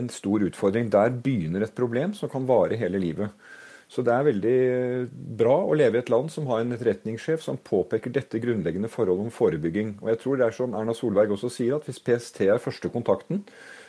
en 0.00 0.08
stor 0.08 0.48
utfordring. 0.48 0.88
Der 0.94 1.12
begynner 1.12 1.66
et 1.66 1.76
problem 1.76 2.16
som 2.16 2.32
kan 2.32 2.48
vare 2.48 2.80
hele 2.80 3.02
livet. 3.04 3.36
Så 3.88 4.00
det 4.04 4.12
er 4.16 4.24
veldig 4.26 4.58
bra 5.36 5.58
å 5.64 5.76
leve 5.76 5.96
i 5.96 6.02
et 6.02 6.10
land 6.12 6.32
som 6.32 6.48
har 6.48 6.64
en 6.64 6.72
etterretningssjef 6.72 7.44
som 7.44 7.60
påpeker 7.60 8.12
dette 8.12 8.40
grunnleggende 8.40 8.88
forholdet 8.92 9.28
om 9.28 9.32
forebygging. 9.32 9.94
Og 10.00 10.10
jeg 10.12 10.20
tror 10.24 10.40
det 10.40 10.48
er 10.48 10.56
som 10.56 10.76
Erna 10.76 10.96
Solberg 10.96 11.36
også 11.36 11.52
sier, 11.52 11.76
at 11.76 11.88
hvis 11.88 12.00
PST 12.04 12.46
er 12.48 12.64
første 12.64 12.88
kontakten, 12.92 13.44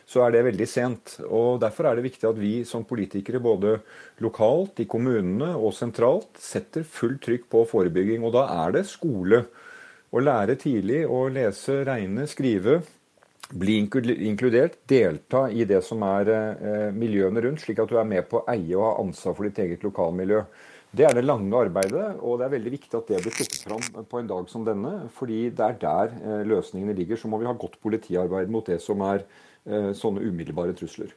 så 0.10 0.24
er 0.26 0.34
det 0.34 0.46
veldig 0.48 0.68
sent. 0.70 1.18
Og 1.28 1.60
Derfor 1.62 1.90
er 1.90 1.98
det 1.98 2.08
viktig 2.08 2.30
at 2.30 2.38
vi 2.40 2.54
som 2.66 2.86
politikere, 2.88 3.42
både 3.44 3.78
lokalt, 4.24 4.82
i 4.82 4.88
kommunene 4.90 5.52
og 5.54 5.76
sentralt, 5.78 6.32
setter 6.42 6.86
fullt 6.88 7.22
trykk 7.28 7.50
på 7.52 7.66
forebygging. 7.70 8.24
Og 8.26 8.34
da 8.34 8.48
er 8.66 8.80
det 8.80 8.88
skole. 8.90 9.44
Å 10.10 10.24
lære 10.24 10.58
tidlig 10.58 11.04
å 11.06 11.28
lese, 11.30 11.84
regne, 11.86 12.26
skrive. 12.30 12.80
Bli 13.50 13.78
inkludert, 13.82 14.80
delta 14.90 15.48
i 15.50 15.66
det 15.70 15.84
som 15.86 16.02
er 16.06 16.30
eh, 16.34 16.90
miljøene 16.94 17.42
rundt, 17.46 17.62
slik 17.62 17.82
at 17.82 17.90
du 17.90 17.98
er 17.98 18.10
med 18.10 18.28
på 18.30 18.42
å 18.42 18.48
eie 18.50 18.76
og 18.78 18.86
ha 18.86 18.92
ansvar 19.02 19.38
for 19.38 19.46
ditt 19.46 19.62
eget 19.62 19.86
lokalmiljø. 19.86 20.44
Det 20.90 21.06
er 21.06 21.14
det 21.14 21.26
lange 21.26 21.54
arbeidet, 21.54 22.16
og 22.26 22.40
det 22.40 22.48
er 22.48 22.54
veldig 22.56 22.72
viktig 22.74 22.98
at 22.98 23.10
det 23.12 23.22
blir 23.22 23.34
trukket 23.38 23.66
fram 23.68 24.06
på 24.10 24.22
en 24.22 24.30
dag 24.30 24.48
som 24.50 24.66
denne. 24.66 24.94
fordi 25.14 25.52
det 25.54 25.66
er 25.66 25.78
der 25.82 26.16
eh, 26.18 26.48
løsningene 26.50 26.98
ligger. 26.98 27.18
Så 27.18 27.30
må 27.30 27.38
vi 27.38 27.46
ha 27.50 27.54
godt 27.54 27.78
politiarbeid 27.82 28.50
mot 28.50 28.66
det 28.66 28.82
som 28.82 29.02
er 29.06 29.26
sånne 29.98 30.24
umiddelbare 30.26 30.74
trusler. 30.78 31.14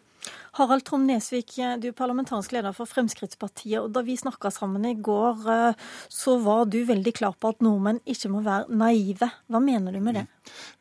Harald 0.53 0.85
Trom 0.85 1.07
Nesvik, 1.09 1.55
du 1.81 1.87
er 1.89 1.95
parlamentarisk 1.97 2.53
leder 2.53 2.75
for 2.77 2.89
Fremskrittspartiet. 2.89 3.79
og 3.81 3.93
Da 3.93 4.03
vi 4.05 4.19
snakka 4.21 4.51
sammen 4.53 4.85
i 4.85 4.95
går, 4.95 5.47
eh, 5.49 5.75
så 6.09 6.37
var 6.45 6.67
du 6.67 6.85
veldig 6.85 7.15
klar 7.15 7.33
på 7.33 7.49
at 7.49 7.63
nordmenn 7.65 8.01
ikke 8.05 8.29
må 8.29 8.43
være 8.45 8.69
naive. 8.69 9.31
Hva 9.49 9.63
mener 9.65 9.93
du 9.93 10.01
med 10.01 10.15
det? 10.15 10.27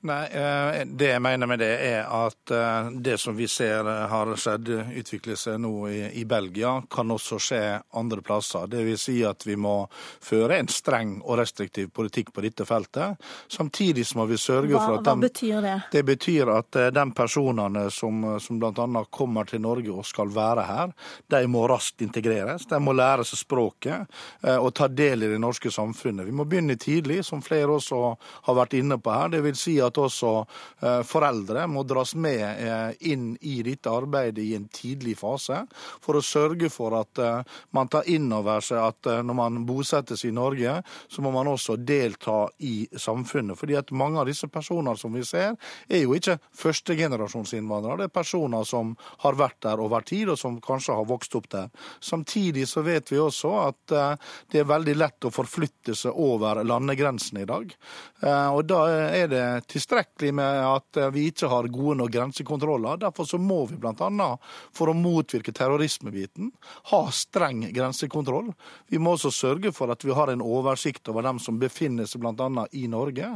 Nei, 0.02 0.26
eh, 0.26 0.86
Det 0.86 1.12
jeg 1.12 1.22
mener 1.22 1.48
med 1.48 1.60
det, 1.62 1.72
er 1.86 2.08
at 2.10 2.52
eh, 2.52 2.90
det 3.06 3.18
som 3.22 3.36
vi 3.38 3.48
ser 3.48 3.86
har 4.10 4.32
skjedd, 4.36 4.70
utvikle 4.98 5.36
seg 5.38 5.60
nå 5.62 5.74
i, 5.92 6.00
i 6.22 6.24
Belgia, 6.26 6.74
kan 6.90 7.12
også 7.14 7.38
skje 7.42 7.62
andre 8.00 8.24
plasser. 8.26 8.66
Det 8.72 8.82
vil 8.86 8.98
si 8.98 9.20
at 9.28 9.46
vi 9.46 9.56
må 9.60 9.76
føre 10.26 10.58
en 10.58 10.70
streng 10.72 11.20
og 11.22 11.38
restriktiv 11.42 11.92
politikk 11.94 12.34
på 12.34 12.46
dette 12.46 12.66
feltet. 12.66 13.22
Samtidig 13.52 14.08
må 14.18 14.26
vi 14.30 14.40
sørge 14.42 14.74
hva, 14.74 14.82
for 14.82 14.98
at 15.00 15.06
de, 15.06 15.14
Hva 15.14 15.28
betyr 15.28 15.62
det? 15.68 15.76
Det 15.94 16.04
betyr 16.08 16.54
at 16.56 16.82
de 16.96 17.06
personene 17.16 17.86
som, 17.94 18.26
som 18.42 18.60
bl.a. 18.62 19.06
kommer 19.14 19.50
til 19.50 19.62
Norge 19.62 19.94
og 19.94 20.08
skal 20.08 20.34
være 20.34 20.66
her, 20.66 20.96
de 21.30 21.44
må 21.52 21.68
raskt 21.70 22.02
integreres. 22.02 22.66
De 22.70 22.82
må 22.82 22.96
lære 22.98 23.26
seg 23.28 23.44
språket 23.44 24.22
og 24.58 24.72
ta 24.78 24.88
del 24.90 25.26
i 25.26 25.32
det 25.32 25.40
norske 25.42 25.72
samfunnet. 25.72 26.26
Vi 26.26 26.36
må 26.36 26.46
begynne 26.50 26.78
tidlig, 26.82 27.22
som 27.28 27.44
flere 27.46 27.78
også 27.78 28.02
har 28.48 28.58
vært 28.58 28.76
inne 28.80 28.98
på 29.02 29.14
her. 29.14 29.32
Det 29.32 29.44
vil 29.46 29.51
si 29.58 29.76
at 29.82 29.98
også 29.98 30.32
eh, 30.82 31.02
foreldre 31.08 31.66
må 31.72 31.84
dras 31.88 32.14
med 32.20 32.42
eh, 32.42 32.94
inn 33.12 33.32
i 33.42 33.60
dette 33.66 33.92
arbeidet 33.92 34.44
i 34.44 34.56
en 34.58 34.68
tidlig 34.72 35.18
fase, 35.20 35.62
for 36.02 36.18
å 36.18 36.24
sørge 36.26 36.70
for 36.74 36.96
at 37.00 37.22
eh, 37.22 37.58
man 37.76 37.92
tar 37.92 38.08
inn 38.12 38.30
over 38.36 38.64
seg 38.66 38.82
at 38.82 39.10
når 39.26 39.38
man 39.38 39.60
bosettes 39.68 40.26
i 40.28 40.34
Norge, 40.36 40.78
så 41.12 41.24
må 41.24 41.32
man 41.34 41.50
også 41.52 41.78
delta 41.78 42.46
i 42.66 42.88
samfunnet. 42.98 43.58
Fordi 43.60 43.78
at 43.80 43.94
mange 43.96 44.22
av 44.22 44.30
disse 44.30 44.50
personene 44.52 44.96
som 45.00 45.14
vi 45.16 45.24
ser, 45.28 45.56
er 45.90 46.04
jo 46.04 46.16
ikke 46.18 46.38
førstegenerasjonsinnvandrere. 46.58 48.02
Det 48.02 48.10
er 48.10 48.16
personer 48.16 48.68
som 48.68 48.94
har 49.26 49.38
vært 49.40 49.62
der 49.66 49.82
over 49.84 50.06
tid, 50.08 50.32
og 50.34 50.40
som 50.40 50.60
kanskje 50.64 50.98
har 50.98 51.10
vokst 51.10 51.36
opp 51.40 51.50
der. 51.52 51.70
Samtidig 52.04 52.68
så 52.70 52.84
vet 52.86 53.12
vi 53.12 53.20
også 53.22 53.54
at 53.66 53.96
det 54.52 54.62
er 54.62 54.70
veldig 54.70 54.96
lett 54.98 55.28
å 55.28 55.34
forflytte 55.34 55.96
seg 55.98 56.18
over 56.18 56.64
landegrensene 56.68 57.44
i 57.44 57.50
dag. 57.50 57.74
Og 58.54 58.62
da 58.70 58.82
er 59.12 59.32
det 59.32 59.41
tilstrekkelig 59.68 60.34
med 60.38 60.62
at 60.68 61.00
vi 61.16 61.28
ikke 61.32 61.50
har 61.52 61.70
gode 61.72 61.98
nok 62.02 62.14
grensekontroller. 62.14 63.02
Derfor 63.02 63.28
så 63.28 63.40
må 63.42 63.64
vi 63.70 63.80
bl.a. 63.82 64.30
for 64.76 64.92
å 64.92 64.98
motvirke 64.98 65.54
terrorismebiten 65.56 66.52
ha 66.92 67.02
streng 67.12 67.64
grensekontroll. 67.74 68.54
Vi 68.88 69.00
må 69.00 69.16
også 69.16 69.32
sørge 69.32 69.72
for 69.76 69.92
at 69.92 70.06
vi 70.06 70.14
har 70.16 70.32
en 70.32 70.44
oversikt 70.44 71.10
over 71.12 71.26
dem 71.26 71.40
som 71.40 71.60
befinner 71.62 72.10
seg 72.10 72.24
bl.a. 72.24 72.66
i 72.72 72.88
Norge. 72.92 73.30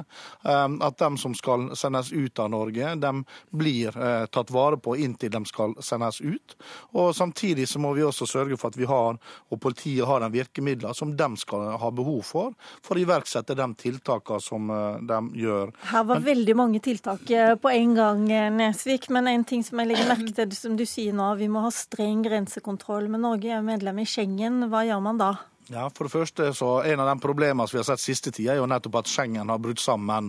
Ehm, 0.43 0.79
at 0.85 0.97
dem 0.99 1.17
som 1.17 1.35
skal 1.35 1.69
sendes 1.77 2.11
ut 2.13 2.39
av 2.39 2.51
Norge, 2.53 2.95
de 2.95 3.13
blir 3.55 3.97
eh, 3.97 4.25
tatt 4.25 4.51
vare 4.51 4.77
på 4.77 4.95
inntil 4.97 5.33
de 5.33 5.43
skal 5.49 5.75
sendes 5.83 6.21
ut. 6.21 6.57
Og 6.95 7.13
Samtidig 7.15 7.67
så 7.69 7.79
må 7.79 7.93
vi 7.95 8.03
også 8.05 8.27
sørge 8.27 8.57
for 8.59 8.73
at 8.73 8.79
vi 8.79 8.87
har, 8.89 9.17
og 9.49 9.61
politiet 9.61 10.07
har 10.07 10.23
de 10.23 10.31
virkemidler 10.33 10.93
som 10.93 11.15
de 11.15 11.29
skal 11.39 11.75
ha 11.79 11.91
behov 11.95 12.21
for, 12.27 12.55
for 12.83 12.97
å 12.97 13.03
iverksette 13.05 13.55
de 13.57 13.69
tiltakene 13.79 14.43
som 14.43 14.71
eh, 14.71 15.01
de 15.07 15.21
gjør. 15.45 15.73
Her 15.95 16.03
var 16.03 16.19
veldig 16.19 16.53
mange 16.59 16.79
tiltak 16.83 17.29
eh, 17.31 17.53
på 17.55 17.71
en 17.71 17.93
gang, 17.95 18.23
Nesvik. 18.57 19.07
Men 19.15 19.29
en 19.31 19.45
ting 19.47 19.61
som 19.63 19.79
jeg 19.79 19.93
legger 19.93 20.09
merke 20.09 20.33
til, 20.35 20.51
som 20.57 20.75
du 20.75 20.83
sier 20.83 21.15
nå, 21.15 21.29
vi 21.39 21.47
må 21.47 21.61
ha 21.63 21.71
streng 21.71 22.25
grensekontroll. 22.25 23.07
Men 23.07 23.23
Norge 23.23 23.53
er 23.55 23.63
medlem 23.63 24.01
i 24.03 24.07
Schengen. 24.09 24.65
Hva 24.67 24.83
gjør 24.83 24.99
man 25.05 25.21
da? 25.21 25.31
Ja, 25.67 25.89
for 25.89 26.03
det 26.03 26.11
første 26.11 26.53
så 26.53 26.81
En 26.83 26.99
av 26.99 27.07
de 27.07 27.19
problemene 27.19 27.67
vi 27.71 27.77
har 27.77 27.83
sett 27.83 27.99
siste 27.99 28.31
tida, 28.31 28.53
er 28.53 28.59
jo 28.59 28.67
nettopp 28.69 28.99
at 28.99 29.07
Schengen 29.09 29.49
har 29.49 29.57
brutt 29.57 29.79
sammen. 29.81 30.27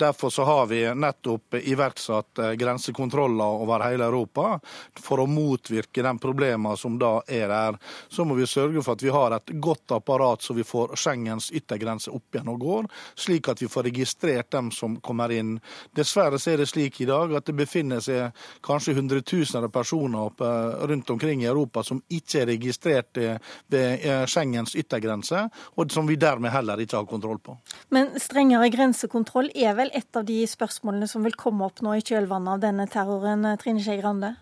Derfor 0.00 0.30
så 0.32 0.46
har 0.48 0.66
vi 0.66 0.80
nettopp 0.94 1.58
iverksatt 1.60 2.38
eh, 2.38 2.52
grensekontroller 2.56 3.60
over 3.64 3.84
hele 3.84 4.06
Europa 4.08 4.54
for 4.96 5.20
å 5.20 5.26
motvirke 5.28 6.02
de 6.02 6.12
problemene 6.18 6.76
som 6.80 6.96
da 6.98 7.18
er 7.28 7.52
der. 7.52 7.76
Så 8.08 8.24
må 8.24 8.38
vi 8.38 8.46
sørge 8.48 8.80
for 8.82 8.96
at 8.96 9.04
vi 9.04 9.12
har 9.12 9.36
et 9.36 9.52
godt 9.60 9.92
apparat 9.92 10.42
så 10.42 10.56
vi 10.56 10.64
får 10.64 10.96
Schengens 10.96 11.50
yttergrense 11.52 12.10
opp 12.14 12.34
igjen 12.34 12.48
og 12.48 12.64
går, 12.64 12.88
slik 13.14 13.52
at 13.52 13.60
vi 13.62 13.68
får 13.68 13.90
registrert 13.90 14.50
dem 14.56 14.72
som 14.72 14.96
kommer 15.04 15.34
inn. 15.36 15.58
Dessverre 15.92 16.40
så 16.40 16.54
er 16.54 16.62
det 16.62 16.70
slik 16.72 17.02
i 17.04 17.10
dag 17.10 17.36
at 17.36 17.50
det 17.50 17.58
befinner 17.60 18.00
seg 18.00 18.32
kanskje 18.64 18.96
hundretusener 18.96 19.68
av 19.68 19.76
personer 19.76 20.32
eh, 20.32 20.88
rundt 20.88 21.12
omkring 21.12 21.44
i 21.44 21.52
Europa 21.52 21.84
som 21.84 22.00
ikke 22.08 22.42
er 22.42 22.50
registrert 22.54 23.20
eh, 23.20 23.36
ved 23.68 24.08
Schengens 24.28 24.77
yttergrense, 24.78 25.46
og 25.76 25.92
som 25.92 26.08
vi 26.08 26.18
dermed 26.20 26.52
heller 26.54 26.80
ikke 26.82 27.00
har 27.00 27.08
kontroll 27.10 27.40
på. 27.42 27.56
Men 27.94 28.14
strengere 28.20 28.70
grensekontroll 28.74 29.50
er 29.54 29.76
vel 29.78 29.92
et 29.96 30.18
av 30.18 30.26
de 30.28 30.40
spørsmålene 30.48 31.08
som 31.10 31.26
vil 31.26 31.36
komme 31.38 31.66
opp 31.66 31.82
nå 31.84 31.96
i 31.98 32.04
kjølvannet 32.04 32.56
av 32.56 32.62
denne 32.64 32.88
terroren, 32.90 33.46
Trine 33.60 33.82
Skei 33.84 33.98
Grande? 34.00 34.36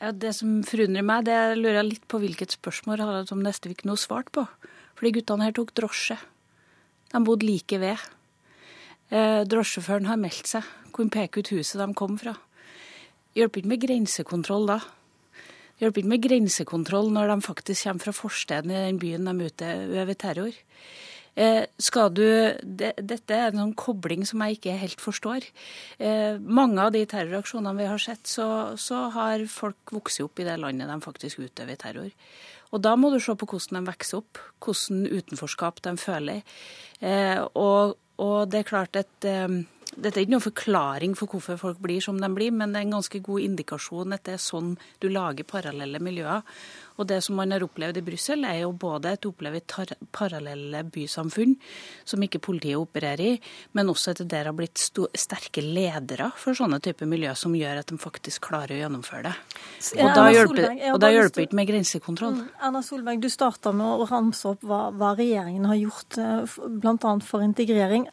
Ja, 0.00 0.12
Det 0.12 0.34
som 0.36 0.62
forundrer 0.66 1.06
meg, 1.06 1.24
det 1.24 1.34
er 1.34 1.56
lurer 1.56 1.86
litt 1.86 2.06
på 2.10 2.18
hvilket 2.20 2.56
spørsmål 2.56 3.26
som 3.28 3.42
Nestevik 3.42 3.84
nå 3.88 3.96
svart 3.96 4.30
på. 4.34 4.46
For 4.94 5.06
de 5.06 5.14
guttene 5.16 5.46
her 5.46 5.54
tok 5.56 5.72
drosje. 5.74 6.18
De 7.12 7.22
bodde 7.24 7.46
like 7.46 7.78
ved. 7.78 8.02
Eh, 9.14 9.44
drosjesjåføren 9.46 10.08
har 10.10 10.18
meldt 10.18 10.50
seg, 10.50 10.66
kunne 10.94 11.12
peke 11.12 11.40
ut 11.40 11.52
huset 11.54 11.80
de 11.80 11.88
kom 11.94 12.18
fra. 12.18 12.34
Hjelper 13.34 13.62
ikke 13.62 13.70
med 13.70 13.82
grensekontroll 13.82 14.68
da. 14.70 14.78
Hjelper 15.80 16.02
ikke 16.02 16.12
med 16.12 16.22
grensekontroll 16.22 17.10
når 17.14 17.32
de 17.32 17.40
faktisk 17.44 17.88
kommer 17.88 18.06
fra 18.06 18.14
forsteden 18.14 18.70
i 18.70 18.84
den 18.86 19.00
byen 19.02 19.26
de 19.26 19.48
utøver 19.50 20.14
terror. 20.18 20.62
Eh, 21.34 21.64
skal 21.82 22.12
du, 22.14 22.22
de, 22.62 22.92
dette 22.94 23.34
er 23.34 23.48
en 23.48 23.58
sånn 23.58 23.74
kobling 23.78 24.22
som 24.28 24.42
jeg 24.44 24.60
ikke 24.60 24.76
helt 24.78 25.02
forstår. 25.02 25.46
Eh, 25.98 26.38
mange 26.38 26.78
av 26.78 26.92
de 26.94 27.02
terroraksjonene 27.10 27.74
vi 27.80 27.88
har 27.90 28.02
sett, 28.02 28.22
så, 28.30 28.46
så, 28.78 29.08
har 29.16 29.42
folk 29.50 29.96
vokst 29.96 30.22
opp 30.22 30.38
i 30.38 30.46
det 30.46 30.60
landet 30.62 30.90
de 30.90 30.98
faktisk 31.02 31.42
utøver 31.42 31.80
terror. 31.80 32.12
Og 32.70 32.82
da 32.82 32.94
må 32.98 33.10
du 33.10 33.18
se 33.22 33.34
på 33.38 33.48
hvordan 33.50 33.80
de 33.80 33.90
vokser 33.90 34.22
opp, 34.22 34.38
hvordan 34.62 35.04
utenforskap 35.10 35.82
de 35.82 35.96
føler. 35.98 36.56
Eh, 37.02 37.42
og, 37.58 37.98
og, 38.22 38.38
det 38.50 38.62
er 38.62 38.70
klart 38.70 39.02
at 39.02 39.26
eh, 39.26 39.58
dette 39.96 40.18
er 40.18 40.24
ikke 40.24 40.34
noen 40.34 40.44
forklaring 40.44 41.16
for 41.18 41.30
hvorfor 41.30 41.58
folk 41.60 41.82
blir 41.82 42.02
som 42.04 42.18
de 42.20 42.30
blir, 42.34 42.54
men 42.54 42.72
det 42.74 42.80
er 42.80 42.88
en 42.88 42.96
ganske 42.98 43.20
god 43.24 43.44
indikasjon 43.44 44.16
at 44.16 44.24
det 44.26 44.36
er 44.36 44.42
sånn 44.42 44.74
du 45.02 45.10
lager 45.12 45.46
parallelle 45.48 46.00
miljøer. 46.02 46.42
Og 46.94 47.08
det 47.10 47.18
som 47.26 47.34
man 47.34 47.50
har 47.50 47.64
opplevd 47.64 47.98
i 47.98 48.04
Brussel, 48.06 48.44
er 48.46 48.60
jo 48.60 48.70
både 48.78 49.14
et 49.16 49.26
opplevet 49.26 49.72
parallelle 50.14 50.84
bysamfunn 50.94 51.56
som 52.06 52.22
ikke 52.22 52.38
politiet 52.44 52.78
opererer 52.78 53.24
i, 53.32 53.32
men 53.74 53.90
også 53.90 54.14
at 54.14 54.22
det 54.22 54.28
der 54.30 54.50
har 54.50 54.54
blitt 54.54 54.78
sterke 54.78 55.64
ledere 55.64 56.30
for 56.38 56.54
sånne 56.54 56.78
typer 56.84 57.10
miljø 57.10 57.34
som 57.38 57.56
gjør 57.58 57.82
at 57.82 57.90
de 57.90 57.98
faktisk 57.98 58.46
klarer 58.46 58.76
å 58.76 58.80
gjennomføre 58.84 59.26
det. 59.26 59.34
Og 59.98 60.14
da 60.14 60.28
hjelper, 60.36 60.70
og 60.92 61.02
da 61.02 61.12
hjelper 61.16 61.46
ikke 61.48 61.58
med 61.58 61.70
grensekontroll. 61.72 62.40
Mm. 62.44 62.48
Erna 62.70 62.82
Solberg, 62.86 63.22
du 63.24 63.30
starta 63.32 63.74
med 63.74 64.04
å 64.04 64.08
ramse 64.10 64.54
opp 64.54 64.62
hva, 64.62 64.86
hva 64.94 65.14
regjeringen 65.18 65.66
har 65.70 65.80
gjort 65.80 66.18
eh, 66.22 66.58
bl.a. 66.78 67.14
for 67.26 67.42
integrering. 67.42 68.06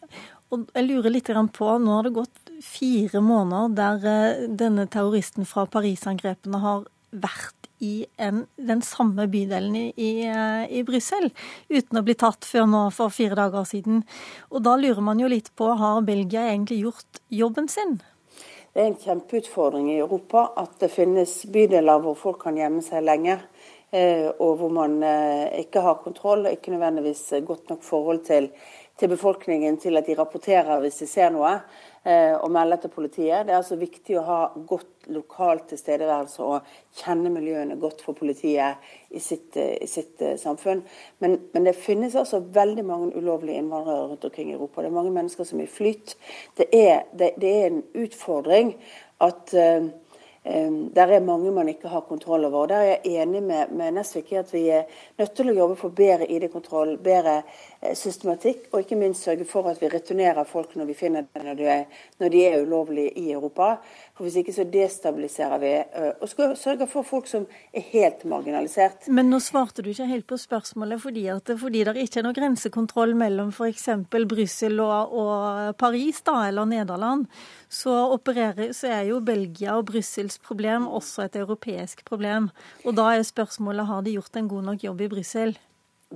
Og 0.52 0.68
jeg 0.76 0.84
lurer 0.84 1.14
litt 1.14 1.30
på, 1.56 1.68
Nå 1.80 1.94
har 1.96 2.04
det 2.08 2.18
gått 2.18 2.52
fire 2.62 3.22
måneder 3.24 3.76
der 3.78 4.08
eh, 4.12 4.48
denne 4.60 4.88
terroristen 4.92 5.48
fra 5.48 5.64
Paris-angrepene 5.66 6.60
har 6.60 6.84
vært 7.12 7.70
i 7.82 8.06
en, 8.22 8.44
den 8.60 8.84
samme 8.86 9.26
bydelen 9.32 9.78
i, 9.80 9.86
i, 9.96 10.12
eh, 10.28 10.66
i 10.68 10.84
Brussel, 10.86 11.32
uten 11.72 12.02
å 12.02 12.04
bli 12.06 12.18
tatt 12.20 12.46
før 12.46 12.68
nå 12.70 12.84
for 12.94 13.14
fire 13.16 13.38
dager 13.40 13.66
siden. 13.68 14.04
Og 14.52 14.64
da 14.68 14.76
lurer 14.78 15.02
man 15.08 15.24
jo 15.24 15.32
litt 15.32 15.50
på, 15.56 15.72
har 15.80 16.04
Belgia 16.06 16.50
egentlig 16.52 16.82
gjort 16.84 17.24
jobben 17.32 17.72
sin? 17.72 18.02
Det 18.72 18.84
er 18.84 18.92
en 18.92 19.00
kjempeutfordring 19.00 19.90
i 19.96 20.02
Europa 20.04 20.50
at 20.60 20.78
det 20.84 20.92
finnes 20.92 21.42
bydeler 21.52 22.04
hvor 22.04 22.20
folk 22.20 22.44
kan 22.44 22.60
gjemme 22.60 22.84
seg 22.86 23.08
lenge. 23.08 23.40
Eh, 23.92 24.28
og 24.40 24.60
hvor 24.60 24.70
man 24.72 25.02
ikke 25.60 25.82
har 25.84 25.98
kontroll 26.00 26.46
og 26.46 26.54
ikke 26.54 26.72
nødvendigvis 26.72 27.26
godt 27.44 27.74
nok 27.74 27.82
forhold 27.84 28.22
til 28.30 28.48
til 29.02 29.10
befolkningen 29.10 29.80
til 29.82 29.98
at 29.98 30.06
de 30.06 30.16
rapporterer 30.18 30.82
hvis 30.84 31.00
de 31.02 31.08
ser 31.10 31.32
noe, 31.34 31.56
eh, 32.06 32.36
og 32.38 32.52
melder 32.54 32.84
til 32.84 32.94
politiet. 32.94 33.48
Det 33.48 33.54
er 33.54 33.58
altså 33.58 33.78
viktig 33.80 34.18
å 34.20 34.26
ha 34.28 34.40
godt 34.70 35.10
lokalt 35.12 35.72
tilstedeværelse 35.72 36.46
og 36.46 36.68
kjenne 37.02 37.32
miljøene 37.34 37.80
godt 37.82 38.04
for 38.06 38.18
politiet 38.18 38.92
i 39.10 39.22
sitt, 39.24 39.58
eh, 39.58 39.74
i 39.82 39.90
sitt 39.90 40.22
uh, 40.22 40.36
samfunn. 40.38 40.84
Men, 41.24 41.40
men, 41.54 41.66
det 41.66 41.74
finnes 41.82 42.16
altså 42.16 42.44
veldig 42.54 42.86
mange 42.86 43.16
ulovlige 43.18 43.58
innvandrere 43.64 44.12
rundt 44.12 44.30
omkring 44.30 44.52
i 44.52 44.58
Europa. 44.60 44.82
Det 44.82 44.92
er 44.92 45.00
mange 45.00 45.16
mennesker 45.18 45.50
som 45.50 45.60
er 45.60 45.70
i 45.70 45.74
flyt. 45.80 46.16
Det 46.58 46.70
er, 46.70 47.08
det, 47.18 47.34
det 47.42 47.56
er 47.58 47.68
en 47.72 47.84
utfordring 48.06 48.76
at 49.22 49.54
der 50.44 51.08
er 51.08 51.20
mange 51.20 51.52
man 51.52 51.68
ikke 51.70 51.88
har 51.88 52.02
kontroll 52.02 52.46
over. 52.46 52.62
og 52.62 52.70
Der 52.70 52.76
er 52.76 52.84
jeg 52.84 53.00
enig 53.06 53.44
med, 53.44 53.68
med 53.70 53.92
Nesvik 53.92 54.32
i 54.32 54.36
at 54.36 54.54
vi 54.54 54.70
er 54.70 54.84
nødt 55.20 55.36
til 55.38 55.52
å 55.52 55.54
jobbe 55.54 55.76
for 55.78 55.94
bedre 55.94 56.26
ID-kontroll, 56.26 56.96
bedre 56.98 57.44
eh, 57.82 57.94
systematikk, 57.96 58.72
og 58.72 58.80
ikke 58.82 58.98
minst 58.98 59.22
sørge 59.24 59.46
for 59.46 59.70
at 59.70 59.82
vi 59.82 59.92
returnerer 59.94 60.44
folk 60.44 60.74
når 60.76 60.90
vi 60.90 60.98
finner 60.98 61.28
dem 61.30 61.46
når, 61.46 61.60
de 61.60 61.68
er, 61.70 61.86
når 62.20 62.34
de 62.34 62.46
er 62.48 62.62
ulovlige 62.64 63.14
i 63.22 63.32
Europa. 63.32 63.76
For 64.18 64.28
Hvis 64.28 64.38
ikke 64.42 64.54
så 64.56 64.66
destabiliserer 64.68 65.62
vi 65.62 65.72
eh, 65.80 66.10
og 66.20 66.30
skal 66.30 66.56
sørge 66.60 66.88
for 66.92 67.08
folk 67.08 67.30
som 67.30 67.48
er 67.74 67.86
helt 67.94 68.26
marginalisert. 68.28 69.08
Men 69.08 69.32
nå 69.32 69.40
svarte 69.44 69.84
du 69.84 69.92
ikke 69.92 70.10
helt 70.10 70.28
på 70.30 70.38
spørsmålet, 70.42 71.02
fordi, 71.02 71.26
at, 71.34 71.54
fordi 71.62 71.86
det 71.88 71.96
ikke 72.04 72.22
er 72.22 72.28
noe 72.28 72.38
grensekontroll 72.38 73.16
mellom 73.18 73.54
f.eks. 73.56 73.88
Brussel 74.12 74.84
og, 74.84 75.16
og 75.16 75.76
Paris 75.82 76.22
da, 76.28 76.38
eller 76.50 76.70
Nederland 76.70 77.26
så, 77.72 77.96
opererer, 78.12 78.76
så 78.76 78.92
er 78.92 79.10
jo 79.14 79.22
Belgia 79.24 79.78
og 79.80 79.88
Brussels 79.90 80.38
problem 80.44 80.90
også 80.92 81.26
et 81.28 81.40
europeisk 81.40 82.06
problem. 82.08 82.52
Og 82.86 82.96
da 83.00 83.14
er 83.16 83.28
spørsmålet 83.28 83.88
har 83.88 84.06
de 84.06 84.18
gjort 84.20 84.38
en 84.38 84.52
god 84.52 84.72
nok 84.72 84.90
jobb 84.90 85.06
i 85.08 85.12
Brussel? 85.16 85.58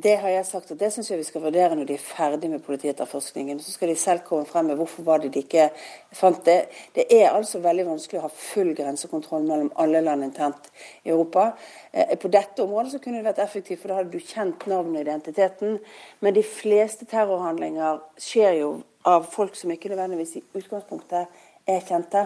Det 0.04 0.18
har 0.20 0.28
jeg 0.28 0.44
sagt 0.44 0.72
og 0.74 0.80
det 0.80 0.90
syns 0.92 1.08
jeg 1.08 1.22
vi 1.22 1.24
skal 1.24 1.44
vurdere 1.46 1.76
når 1.78 1.88
de 1.88 1.94
er 1.96 2.02
ferdig 2.04 2.50
med 2.52 2.64
politietterforskningen. 2.66 3.62
Så 3.64 3.72
skal 3.72 3.88
de 3.88 3.94
selv 3.96 4.26
komme 4.28 4.44
frem 4.46 4.66
med 4.68 4.76
hvorfor 4.76 5.06
var 5.08 5.22
det 5.24 5.30
de 5.32 5.40
ikke 5.46 5.70
fant 6.12 6.42
det. 6.44 6.66
Det 6.98 7.06
er 7.16 7.30
altså 7.30 7.62
veldig 7.64 7.86
vanskelig 7.88 8.20
å 8.20 8.26
ha 8.26 8.32
full 8.36 8.74
grensekontroll 8.76 9.48
mellom 9.48 9.70
alle 9.80 10.02
land 10.04 10.28
internt 10.28 10.68
i 11.06 11.14
Europa. 11.14 11.46
Eh, 11.94 12.12
på 12.20 12.28
dette 12.28 12.66
området 12.66 12.92
så 12.92 13.00
kunne 13.00 13.22
det 13.22 13.30
vært 13.30 13.40
effektivt, 13.46 13.80
for 13.86 13.94
da 13.94 14.02
hadde 14.02 14.12
du 14.12 14.20
kjent 14.34 14.68
navnet 14.68 15.00
og 15.00 15.06
identiteten. 15.06 15.80
Men 16.20 16.36
de 16.36 16.44
fleste 16.44 17.08
terrorhandlinger 17.08 18.04
skjer 18.20 18.60
jo 18.60 18.74
av 19.08 19.32
folk 19.32 19.56
som 19.56 19.72
ikke 19.72 19.94
nødvendigvis 19.94 20.36
i 20.42 20.44
utgangspunktet 20.60 21.40
er 21.72 21.88
kjente. 21.88 22.26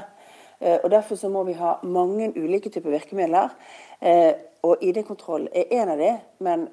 Eh, 0.57 0.79
og 0.79 0.89
Derfor 0.89 1.21
så 1.21 1.29
må 1.29 1.45
vi 1.45 1.53
ha 1.61 1.77
mange 1.85 2.33
ulike 2.33 2.73
typer 2.73 2.97
virkemidler. 2.97 3.53
Eh, 4.01 4.33
og 4.65 4.81
ID-kontroll 4.81 5.51
er 5.53 5.69
en 5.83 5.93
av 5.93 6.01
de, 6.01 6.13
men 6.41 6.67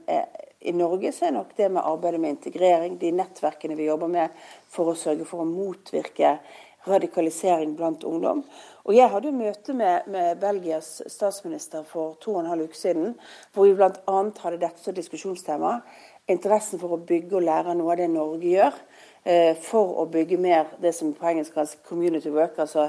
i 0.67 0.75
Norge 0.75 1.13
så 1.15 1.29
er 1.29 1.37
nok 1.37 1.55
det 1.57 1.71
med 1.73 1.87
arbeidet 1.87 2.21
med 2.21 2.37
integrering, 2.37 2.99
de 2.99 3.13
nettverkene 3.15 3.77
vi 3.79 3.87
jobber 3.87 4.11
med 4.11 4.47
for 4.73 4.91
å 4.91 4.99
sørge 4.99 5.27
for 5.29 5.45
å 5.45 5.49
motvirke 5.49 6.37
radikalisering 6.87 7.75
blant 7.79 8.05
ungdom. 8.07 8.43
Og 8.87 8.95
Jeg 8.95 9.11
hadde 9.11 9.33
møte 9.35 9.75
med, 9.75 10.07
med 10.07 10.39
Belgias 10.43 11.01
statsminister 11.11 11.87
for 11.87 12.15
to 12.23 12.37
og 12.37 12.45
en 12.45 12.53
halv 12.53 12.69
uke 12.69 12.79
siden, 12.79 13.17
hvor 13.55 13.67
vi 13.67 13.75
bl.a. 13.79 14.19
hadde 14.43 14.61
dette 14.63 14.83
som 14.83 14.95
diskusjonstema. 14.95 15.81
Interessen 16.31 16.83
for 16.83 16.95
å 16.95 17.03
bygge 17.07 17.39
og 17.39 17.47
lære 17.47 17.75
noe 17.79 17.95
av 17.95 18.01
det 18.03 18.11
Norge 18.11 18.51
gjør 18.51 18.79
for 19.59 19.97
å 19.99 20.05
bygge 20.07 20.37
mer 20.39 20.69
det 20.79 20.93
som 20.95 21.09
på 21.17 21.27
engelsk 21.27 21.57
kalles 21.57 21.73
community 21.89 22.31
work, 22.31 22.61
altså 22.63 22.85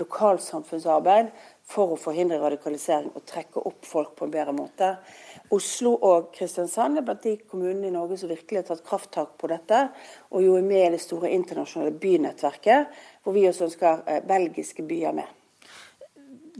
lokalsamfunnsarbeid, 0.00 1.28
for 1.68 1.94
å 1.94 1.98
forhindre 2.00 2.40
radikalisering 2.42 3.12
og 3.14 3.26
trekke 3.28 3.62
opp 3.68 3.84
folk 3.86 4.14
på 4.16 4.26
en 4.26 4.32
bedre 4.32 4.54
måte. 4.56 4.88
Oslo 5.52 5.92
og 6.08 6.30
Kristiansand 6.34 6.98
er 6.98 7.06
blant 7.06 7.24
de 7.24 7.36
kommunene 7.44 7.90
i 7.90 7.94
Norge 7.94 8.18
som 8.20 8.32
virkelig 8.32 8.62
har 8.62 8.68
tatt 8.70 8.86
krafttak 8.86 9.36
på 9.40 9.50
dette, 9.52 9.84
og 10.32 10.44
jo 10.44 10.56
er 10.56 10.66
med 10.66 10.86
i 10.86 10.94
det 10.96 11.02
store 11.04 11.32
internasjonale 11.36 11.94
bynettverket, 12.02 12.98
hvor 13.22 13.36
vi 13.36 13.46
også 13.48 13.68
ønsker 13.68 14.02
eh, 14.06 14.24
belgiske 14.26 14.84
byer 14.88 15.16
med. 15.20 15.41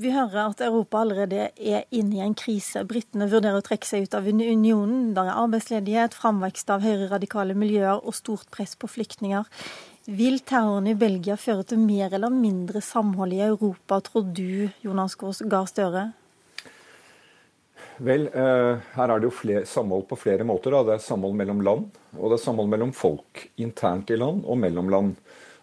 Vi 0.00 0.08
hører 0.08 0.46
at 0.48 0.60
Europa 0.64 1.02
allerede 1.02 1.50
er 1.60 1.82
inne 1.92 2.16
i 2.16 2.22
en 2.24 2.36
krise. 2.38 2.80
Britene 2.88 3.26
vurderer 3.28 3.60
å 3.60 3.64
trekke 3.64 3.84
seg 3.84 4.06
ut 4.06 4.14
av 4.16 4.24
unionen. 4.24 5.10
Der 5.12 5.28
er 5.28 5.40
arbeidsledighet, 5.42 6.16
framvekst 6.16 6.72
av 6.72 6.80
høyreradikale 6.86 7.52
miljøer 7.58 8.00
og 8.00 8.16
stort 8.16 8.48
press 8.54 8.72
på 8.72 8.88
flyktninger. 8.88 9.44
Vil 10.08 10.40
terroren 10.48 10.88
i 10.88 10.96
Belgia 10.96 11.36
føre 11.36 11.66
til 11.68 11.82
mer 11.84 12.14
eller 12.16 12.32
mindre 12.32 12.80
samhold 12.82 13.36
i 13.36 13.44
Europa, 13.44 14.00
tror 14.00 14.24
du, 14.32 14.70
Jonas 14.82 15.14
Gahr 15.20 15.68
Støre? 15.68 16.08
Vel, 18.02 18.26
eh, 18.32 18.80
her 18.96 19.12
er 19.12 19.20
det 19.20 19.28
jo 19.28 19.36
flere, 19.36 19.66
samhold 19.68 20.08
på 20.08 20.16
flere 20.18 20.48
måter. 20.48 20.72
Da. 20.72 20.82
Det 20.88 20.96
er 20.96 21.04
samhold 21.04 21.36
mellom 21.36 21.60
land, 21.60 21.90
og 22.16 22.32
det 22.32 22.40
er 22.40 22.44
samhold 22.48 22.72
mellom 22.72 22.96
folk. 22.96 23.44
Internt 23.60 24.10
i 24.10 24.16
land 24.16 24.42
og 24.48 24.58
mellom 24.58 24.88
land. 24.88 25.14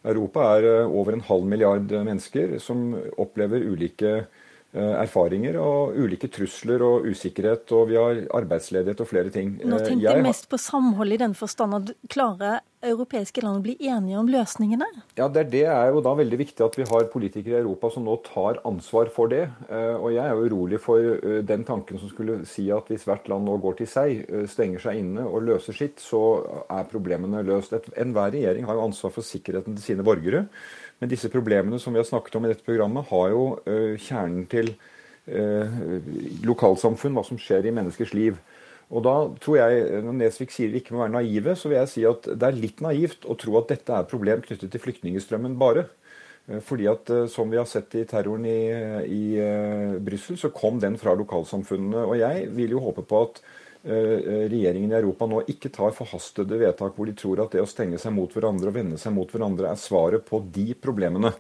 Europa 0.08 0.46
er 0.58 0.68
eh, 0.70 0.92
over 1.00 1.16
en 1.16 1.26
halv 1.28 1.48
milliard 1.50 1.92
mennesker 1.92 2.58
som 2.64 2.94
opplever 3.20 3.66
ulike 3.68 4.14
eh, 4.20 4.94
erfaringer 5.02 5.60
og 5.60 5.98
ulike 6.00 6.30
trusler 6.32 6.84
og 6.86 7.10
usikkerhet, 7.10 7.68
og 7.76 7.90
vi 7.92 8.00
har 8.00 8.24
arbeidsledighet 8.40 9.04
og 9.04 9.12
flere 9.12 9.34
ting. 9.34 9.58
Nå 9.60 9.82
tenkte 9.84 10.06
jeg, 10.06 10.22
jeg 10.22 10.28
mest 10.28 10.50
på 10.52 10.62
samhold 10.62 11.16
i 11.18 11.22
den 11.22 11.36
forstand 11.38 11.80
at 11.82 11.94
klarer 12.12 12.62
europeiske 12.86 13.42
land 13.44 13.64
bli 13.64 13.76
enige 13.90 14.18
om 14.20 14.28
løsningene? 14.32 14.86
Ja, 15.18 15.28
det, 15.28 15.50
det, 15.52 15.66
er 15.68 15.92
jo 15.92 16.02
da 16.04 16.14
veldig 16.16 16.40
viktig 16.40 16.64
at 16.64 16.78
vi 16.80 16.86
har 16.88 17.08
politikere 17.12 17.58
i 17.58 17.62
Europa 17.62 17.90
som 17.94 18.06
nå 18.08 18.16
tar 18.26 18.62
ansvar 18.68 19.12
for 19.14 19.32
det. 19.32 19.46
Eh, 19.68 19.96
og 19.98 20.14
jeg 20.16 20.24
er 20.24 20.36
jo 20.36 20.46
urolig 20.48 20.80
for 20.84 21.04
eh, 21.18 21.40
den 21.46 21.66
tanken 21.68 22.00
som 22.00 22.12
skulle 22.12 22.40
si 22.50 22.70
at 22.74 22.88
hvis 22.92 23.06
hvert 23.08 23.28
land 23.32 23.48
nå 23.48 23.58
går 23.64 23.80
til 23.82 23.90
seg, 23.92 24.24
eh, 24.28 24.46
stenger 24.50 24.84
seg 24.86 25.02
inne 25.02 25.26
og 25.28 25.48
løser 25.50 25.76
sitt, 25.76 26.00
så 26.04 26.22
er 26.68 26.88
problemene 26.92 27.44
løst. 27.48 27.76
Enhver 28.00 28.32
regjering 28.36 28.68
har 28.70 28.80
jo 28.80 28.86
ansvar 28.88 29.14
for 29.16 29.28
sikkerheten 29.28 29.76
til 29.76 29.86
sine 29.92 30.06
borgere. 30.06 30.46
Men 31.00 31.12
disse 31.12 31.32
problemene 31.32 31.80
som 31.80 31.96
vi 31.96 32.00
har 32.02 32.08
snakket 32.08 32.40
om 32.40 32.48
i 32.48 32.54
dette 32.54 32.68
programmet, 32.68 33.08
har 33.12 33.30
jo 33.32 33.44
kjernen 34.04 34.44
til 34.52 34.74
lokalsamfunn, 36.44 37.14
hva 37.14 37.22
som 37.24 37.38
skjer 37.40 37.68
i 37.70 37.74
menneskers 37.76 38.16
liv. 38.18 38.40
Og 38.90 39.06
da 39.06 39.16
tror 39.42 39.60
jeg, 39.60 40.02
Når 40.06 40.18
Nesvik 40.18 40.54
sier 40.54 40.74
vi 40.74 40.82
ikke 40.82 40.96
må 40.96 41.04
være 41.04 41.20
naive, 41.20 41.54
så 41.56 41.70
vil 41.70 41.78
jeg 41.84 41.92
si 41.92 42.06
at 42.10 42.26
det 42.26 42.48
er 42.48 42.58
litt 42.58 42.82
naivt 42.82 43.28
å 43.30 43.38
tro 43.38 43.60
at 43.62 43.70
dette 43.70 43.94
er 43.94 44.06
et 44.06 44.12
problem 44.12 44.42
knyttet 44.46 44.74
til 44.74 44.82
flyktningstrømmen 44.82 45.58
bare. 45.62 45.86
Eh, 46.50 46.60
fordi 46.66 46.90
at 46.90 47.10
eh, 47.14 47.28
Som 47.30 47.54
vi 47.54 47.62
har 47.62 47.70
sett 47.70 47.96
i 47.96 48.06
terroren 48.10 48.46
i, 48.50 48.60
i 49.06 49.24
uh, 49.38 49.98
Brussel, 50.02 50.38
så 50.38 50.50
kom 50.50 50.82
den 50.82 50.98
fra 50.98 51.14
lokalsamfunnene. 51.18 52.06
Og 52.08 52.18
jeg 52.18 52.50
vil 52.56 52.78
jo 52.78 52.86
håpe 52.90 53.06
på 53.08 53.26
at 53.30 53.44
regjeringen 53.80 54.92
i 54.92 54.96
Europa 54.98 55.24
nå 55.24 55.38
ikke 55.48 55.70
tar 55.72 55.94
forhastede 55.96 56.58
vedtak 56.60 56.98
hvor 56.98 57.08
de 57.08 57.14
tror 57.16 57.40
at 57.40 57.54
det 57.56 57.62
å 57.64 57.70
stenge 57.70 57.96
seg 57.96 58.12
mot 58.12 58.34
hverandre 58.36 58.68
og 58.68 58.76
vende 58.76 58.98
seg 59.00 59.14
mot 59.16 59.32
hverandre 59.32 59.70
er 59.72 59.80
svaret 59.80 60.26
på 60.28 60.42
de 60.52 60.74
problemene. 60.76 61.32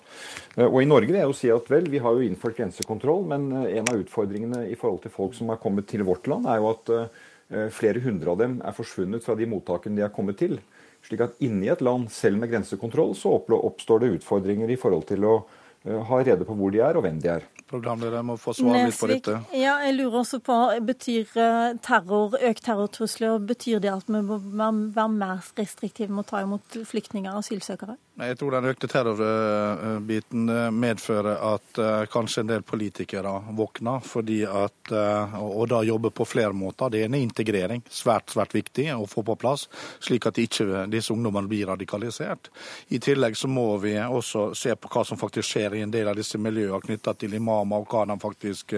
Og 0.55 0.77
I 0.79 0.88
Norge 0.88 1.12
vil 1.12 1.19
jeg 1.19 1.27
jo 1.27 1.35
si 1.35 1.51
at 1.51 1.67
vel, 1.67 1.89
vi 1.91 1.99
har 1.99 2.15
jo 2.15 2.23
innført 2.23 2.55
grensekontroll, 2.62 3.25
men 3.27 3.49
en 3.59 3.91
av 3.91 3.99
utfordringene 3.99 4.62
i 4.71 4.79
forhold 4.79 5.01
til 5.03 5.12
folk 5.17 5.35
som 5.35 5.51
har 5.51 5.59
kommet 5.59 5.91
til 5.91 6.05
vårt 6.07 6.31
land, 6.31 6.47
er 6.47 6.63
jo 6.63 6.71
at 6.71 6.93
flere 7.73 8.01
hundre 8.03 8.29
av 8.29 8.38
dem 8.43 8.59
er 8.62 8.75
forsvunnet 8.77 9.25
fra 9.25 9.33
de 9.38 9.47
mottakene 9.49 9.97
de 9.97 10.03
er 10.05 10.13
kommet 10.13 10.38
til. 10.38 10.59
Slik 11.05 11.23
at 11.23 11.39
inni 11.43 11.69
et 11.71 11.81
land, 11.85 12.09
selv 12.12 12.39
med 12.41 12.51
grensekontroll, 12.51 13.15
så 13.15 13.38
oppstår 13.39 14.03
det 14.03 14.13
utfordringer 14.19 14.69
i 14.69 14.77
forhold 14.79 15.07
til 15.09 15.25
å 15.27 15.35
eh, 15.85 16.01
ha 16.09 16.19
rede 16.25 16.47
på 16.47 16.57
hvor 16.59 16.73
de 16.75 16.83
er 16.83 16.99
og 16.99 17.05
hvem 17.05 17.21
de 17.23 17.31
er. 17.38 17.47
Programleder 17.69 18.23
må 18.25 18.35
få 18.41 18.55
svar 18.57 18.79
litt 18.81 18.97
på 18.97 19.07
dette. 19.12 19.38
Ja, 19.53 19.77
jeg 19.85 19.95
lurer 19.99 20.19
også 20.23 20.41
på, 20.43 20.57
Betyr 20.85 21.38
eh, 21.39 21.77
terror, 21.85 22.35
økt 22.49 22.65
terrortrusler 22.65 23.39
betyr 23.51 23.83
det 23.83 23.93
at 23.93 24.09
vi 24.09 24.21
må 24.25 24.41
være 24.41 25.07
mer 25.13 25.51
restriktive 25.59 26.12
med 26.12 26.25
å 26.25 26.29
ta 26.33 26.43
imot 26.43 26.79
flyktninger 26.89 27.31
og 27.31 27.45
asylsøkere? 27.45 27.95
Jeg 28.19 28.36
tror 28.36 28.51
den 28.51 28.67
økte 28.67 28.88
terrorbiten 28.91 30.49
eh, 30.51 30.65
medfører 30.75 31.38
at 31.53 31.79
uh, 31.79 32.03
kanskje 32.12 32.41
en 32.43 32.49
del 32.49 32.63
politikere 32.67 33.32
våkner. 33.55 34.01
fordi 34.03 34.41
at, 34.43 34.91
uh, 34.91 35.38
Og 35.39 35.69
da 35.71 35.79
jobber 35.84 36.10
på 36.10 36.25
flere 36.25 36.51
måter. 36.53 36.89
Det 36.89 37.03
ene 37.05 37.17
er 37.17 37.23
integrering, 37.23 37.84
svært 37.89 38.34
svært 38.34 38.53
viktig 38.53 38.89
å 38.91 39.08
få 39.08 39.23
på 39.23 39.38
plass, 39.39 39.69
slik 40.03 40.27
at 40.27 40.38
ikke 40.38 40.84
disse 40.91 41.13
ungdommene 41.13 41.47
blir 41.47 41.67
radikalisert. 41.71 42.49
I 42.89 42.99
tillegg 42.99 43.38
så 43.38 43.47
må 43.47 43.77
vi 43.77 43.95
også 43.95 44.53
se 44.53 44.75
på 44.75 44.91
hva 44.91 45.05
som 45.08 45.17
faktisk 45.17 45.53
skjer 45.53 45.77
i 45.77 45.84
en 45.86 45.91
del 45.91 46.12
av 46.12 46.19
disse 46.19 46.38
miljøene 46.38 46.82
knytta 46.84 47.13
til 47.13 47.38
imamer 47.39 47.79
og 47.79 47.88
hva 47.88 48.03
de 48.10 48.19
faktisk 48.19 48.75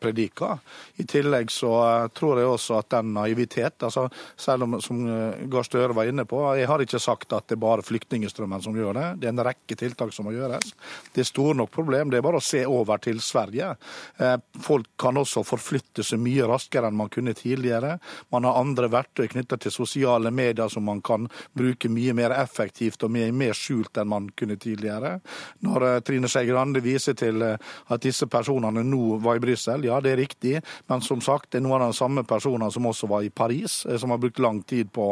prediker. 0.00 0.60
I 1.00 1.06
tillegg 1.08 1.50
så 1.50 1.72
tror 2.14 2.40
jeg 2.40 2.50
også 2.50 2.78
at 2.78 2.90
den 2.92 3.14
naivitet, 3.14 3.82
altså 3.82 4.08
selv 4.36 4.66
om 4.66 4.80
som 4.84 5.02
Gahr 5.50 5.66
Støre 5.66 5.96
var 5.96 6.10
inne 6.10 6.26
på, 6.28 6.42
jeg 6.58 6.68
har 6.68 6.82
ikke 6.84 7.00
sagt 7.00 7.32
at 7.32 7.48
det 7.48 7.56
er 7.56 7.64
bare 7.64 7.86
flyktningstrøm 7.86 8.49
nordmenn 8.50 8.62
som 8.62 8.76
gjør 8.76 8.94
det. 8.94 9.20
Det 9.20 9.28
er 9.28 9.34
en 9.34 9.44
rekke 9.44 9.76
tiltak 9.78 10.12
som 10.14 10.26
må 10.26 10.34
gjøres. 10.34 10.74
Det 11.14 11.22
er 11.22 11.28
store 11.28 11.54
nok 11.58 11.70
problem. 11.70 12.10
Det 12.10 12.18
er 12.18 12.24
bare 12.24 12.40
å 12.40 12.44
se 12.44 12.64
over 12.66 12.98
til 12.98 13.20
Sverige. 13.20 13.76
Eh, 14.18 14.36
folk 14.60 14.88
kan 14.98 15.16
også 15.16 15.44
forflytte 15.46 16.04
seg 16.04 16.20
mye 16.20 16.46
raskere 16.48 16.88
enn 16.88 16.98
man 16.98 17.10
kunne 17.12 17.34
tidligere. 17.34 17.98
Man 18.30 18.44
har 18.44 18.60
andre 18.60 18.90
verktøy 18.90 19.28
knyttet 19.30 19.62
til 19.64 19.74
sosiale 19.74 20.30
medier 20.30 20.68
som 20.68 20.84
man 20.84 21.00
kan 21.02 21.28
bruke 21.56 21.88
mye 21.88 22.14
mer 22.14 22.34
effektivt 22.36 23.04
og 23.04 23.12
mer, 23.14 23.30
mer 23.32 23.54
skjult 23.56 23.96
enn 24.00 24.10
man 24.10 24.30
kunne 24.36 24.58
tidligere. 24.60 25.18
Når 25.66 25.86
eh, 25.88 26.00
Trine 26.06 26.30
Skei 26.30 26.46
Grande 26.50 26.82
viser 26.84 27.18
til 27.18 27.42
eh, 27.42 27.58
at 27.90 28.02
disse 28.02 28.26
personene 28.30 28.84
nå 28.86 29.20
var 29.22 29.38
i 29.38 29.44
Brussel, 29.44 29.86
ja 29.86 30.00
det 30.00 30.14
er 30.14 30.20
riktig, 30.20 30.56
men 30.90 31.04
som 31.04 31.20
sagt, 31.24 31.52
det 31.52 31.60
er 31.60 31.66
noen 31.66 31.84
av 31.84 31.92
de 31.92 31.98
samme 31.98 32.24
personene 32.28 32.70
som 32.72 32.86
også 32.86 33.08
var 33.10 33.24
i 33.24 33.30
Paris, 33.30 33.82
som 34.00 34.12
har 34.12 34.20
brukt 34.20 34.38
lang 34.40 34.60
tid 34.66 34.90
på, 34.92 35.06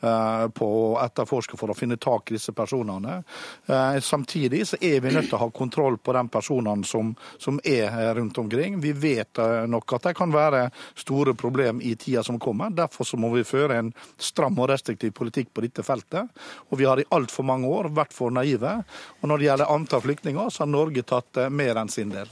på 0.00 0.66
å 0.66 0.98
etterforske 1.02 1.58
for 1.58 1.70
å 1.70 1.76
finne 1.76 1.96
tak 2.00 2.30
i 2.30 2.36
disse 2.36 2.52
personene 2.56 2.83
personene. 2.84 3.22
Eh, 3.66 4.00
samtidig 4.00 4.66
så 4.68 4.76
er 4.80 5.00
vi 5.00 5.12
nødt 5.12 5.28
til 5.28 5.36
å 5.38 5.44
ha 5.44 5.50
kontroll 5.50 5.98
på 5.98 6.12
de 6.12 6.28
personene 6.28 6.84
som, 6.84 7.14
som 7.38 7.60
er 7.64 8.14
rundt 8.14 8.38
omkring. 8.38 8.80
Vi 8.80 8.92
vet 8.92 9.38
eh, 9.38 9.66
nok 9.66 9.92
at 9.94 10.02
det 10.08 10.14
kan 10.14 10.32
være 10.32 10.70
store 10.94 11.34
problem 11.34 11.80
i 11.82 11.94
tida 11.96 12.22
som 12.22 12.38
kommer. 12.38 12.70
Derfor 12.70 13.04
så 13.04 13.16
må 13.16 13.32
vi 13.34 13.44
føre 13.44 13.78
en 13.78 13.92
stram 14.18 14.58
og 14.58 14.70
restriktiv 14.70 15.12
politikk 15.12 15.52
på 15.54 15.64
dette 15.64 15.82
feltet. 15.82 16.28
Og 16.70 16.78
vi 16.78 16.84
har 16.88 17.00
i 17.00 17.08
altfor 17.10 17.44
mange 17.44 17.68
år 17.68 17.90
vært 17.94 18.12
for 18.12 18.30
naive. 18.30 18.82
Og 19.20 19.28
når 19.28 19.38
det 19.38 19.48
gjelder 19.50 19.74
antall 19.74 20.04
flyktninger, 20.04 20.50
så 20.50 20.64
har 20.64 20.72
Norge 20.72 21.02
tatt 21.06 21.40
eh, 21.40 21.52
mer 21.52 21.80
enn 21.80 21.92
sin 21.92 22.12
del. 22.12 22.30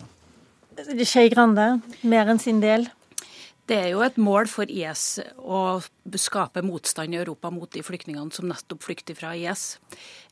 Skei 1.04 1.28
Grande, 1.28 1.80
mer 2.08 2.30
enn 2.32 2.40
sin 2.40 2.60
del? 2.62 2.88
Det 3.70 3.76
er 3.78 3.92
jo 3.92 4.00
et 4.02 4.16
mål 4.18 4.48
for 4.50 4.66
IS 4.66 5.20
å 5.38 5.78
skape 6.18 6.64
motstand 6.66 7.14
i 7.14 7.20
Europa 7.20 7.50
mot 7.54 7.70
de 7.70 7.84
flyktningene 7.86 8.34
som 8.34 8.48
nettopp 8.50 8.82
flykter 8.82 9.14
fra 9.14 9.30
IS. 9.38 9.78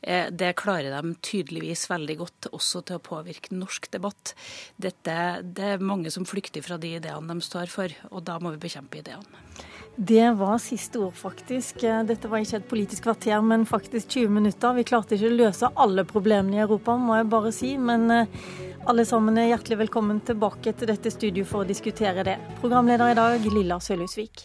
Eh, 0.03 0.27
det 0.27 0.51
klarer 0.59 0.91
de 0.97 1.13
tydeligvis 1.23 1.85
veldig 1.89 2.17
godt 2.19 2.49
også 2.51 2.83
til 2.83 2.99
å 2.99 3.05
påvirke 3.05 3.55
norsk 3.55 3.87
debatt. 3.95 4.33
Dette, 4.75 5.15
det 5.47 5.69
er 5.77 5.85
mange 5.93 6.11
som 6.11 6.27
flykter 6.27 6.65
fra 6.65 6.75
de 6.81 6.97
ideene 6.99 7.31
de 7.31 7.47
står 7.47 7.71
for, 7.71 7.95
og 8.11 8.25
da 8.27 8.35
må 8.43 8.51
vi 8.57 8.65
bekjempe 8.67 8.99
ideene. 8.99 9.47
Det 9.95 10.31
var 10.31 10.57
siste 10.57 10.99
ord, 10.99 11.13
faktisk. 11.13 11.83
Dette 12.07 12.29
var 12.31 12.39
ikke 12.39 12.61
et 12.61 12.69
politisk 12.69 13.03
kvarter, 13.09 13.41
men 13.43 13.65
faktisk 13.67 14.15
20 14.15 14.31
minutter. 14.31 14.75
Vi 14.77 14.85
klarte 14.87 15.17
ikke 15.17 15.27
å 15.27 15.35
løse 15.35 15.71
alle 15.75 16.05
problemene 16.07 16.57
i 16.57 16.63
Europa, 16.63 16.95
må 16.95 17.17
jeg 17.19 17.27
bare 17.33 17.51
si. 17.55 17.73
Men 17.77 18.07
eh, 18.15 18.39
alle 18.87 19.03
sammen 19.05 19.37
er 19.37 19.51
hjertelig 19.51 19.81
velkommen 19.83 20.23
tilbake 20.25 20.73
til 20.79 20.93
dette 20.93 21.11
studioet 21.11 21.49
for 21.49 21.65
å 21.65 21.67
diskutere 21.67 22.23
det. 22.23 22.37
Programleder 22.63 23.11
i 23.11 23.19
dag, 23.19 23.51
Lilla 23.51 23.81
Sølhusvik. 23.83 24.39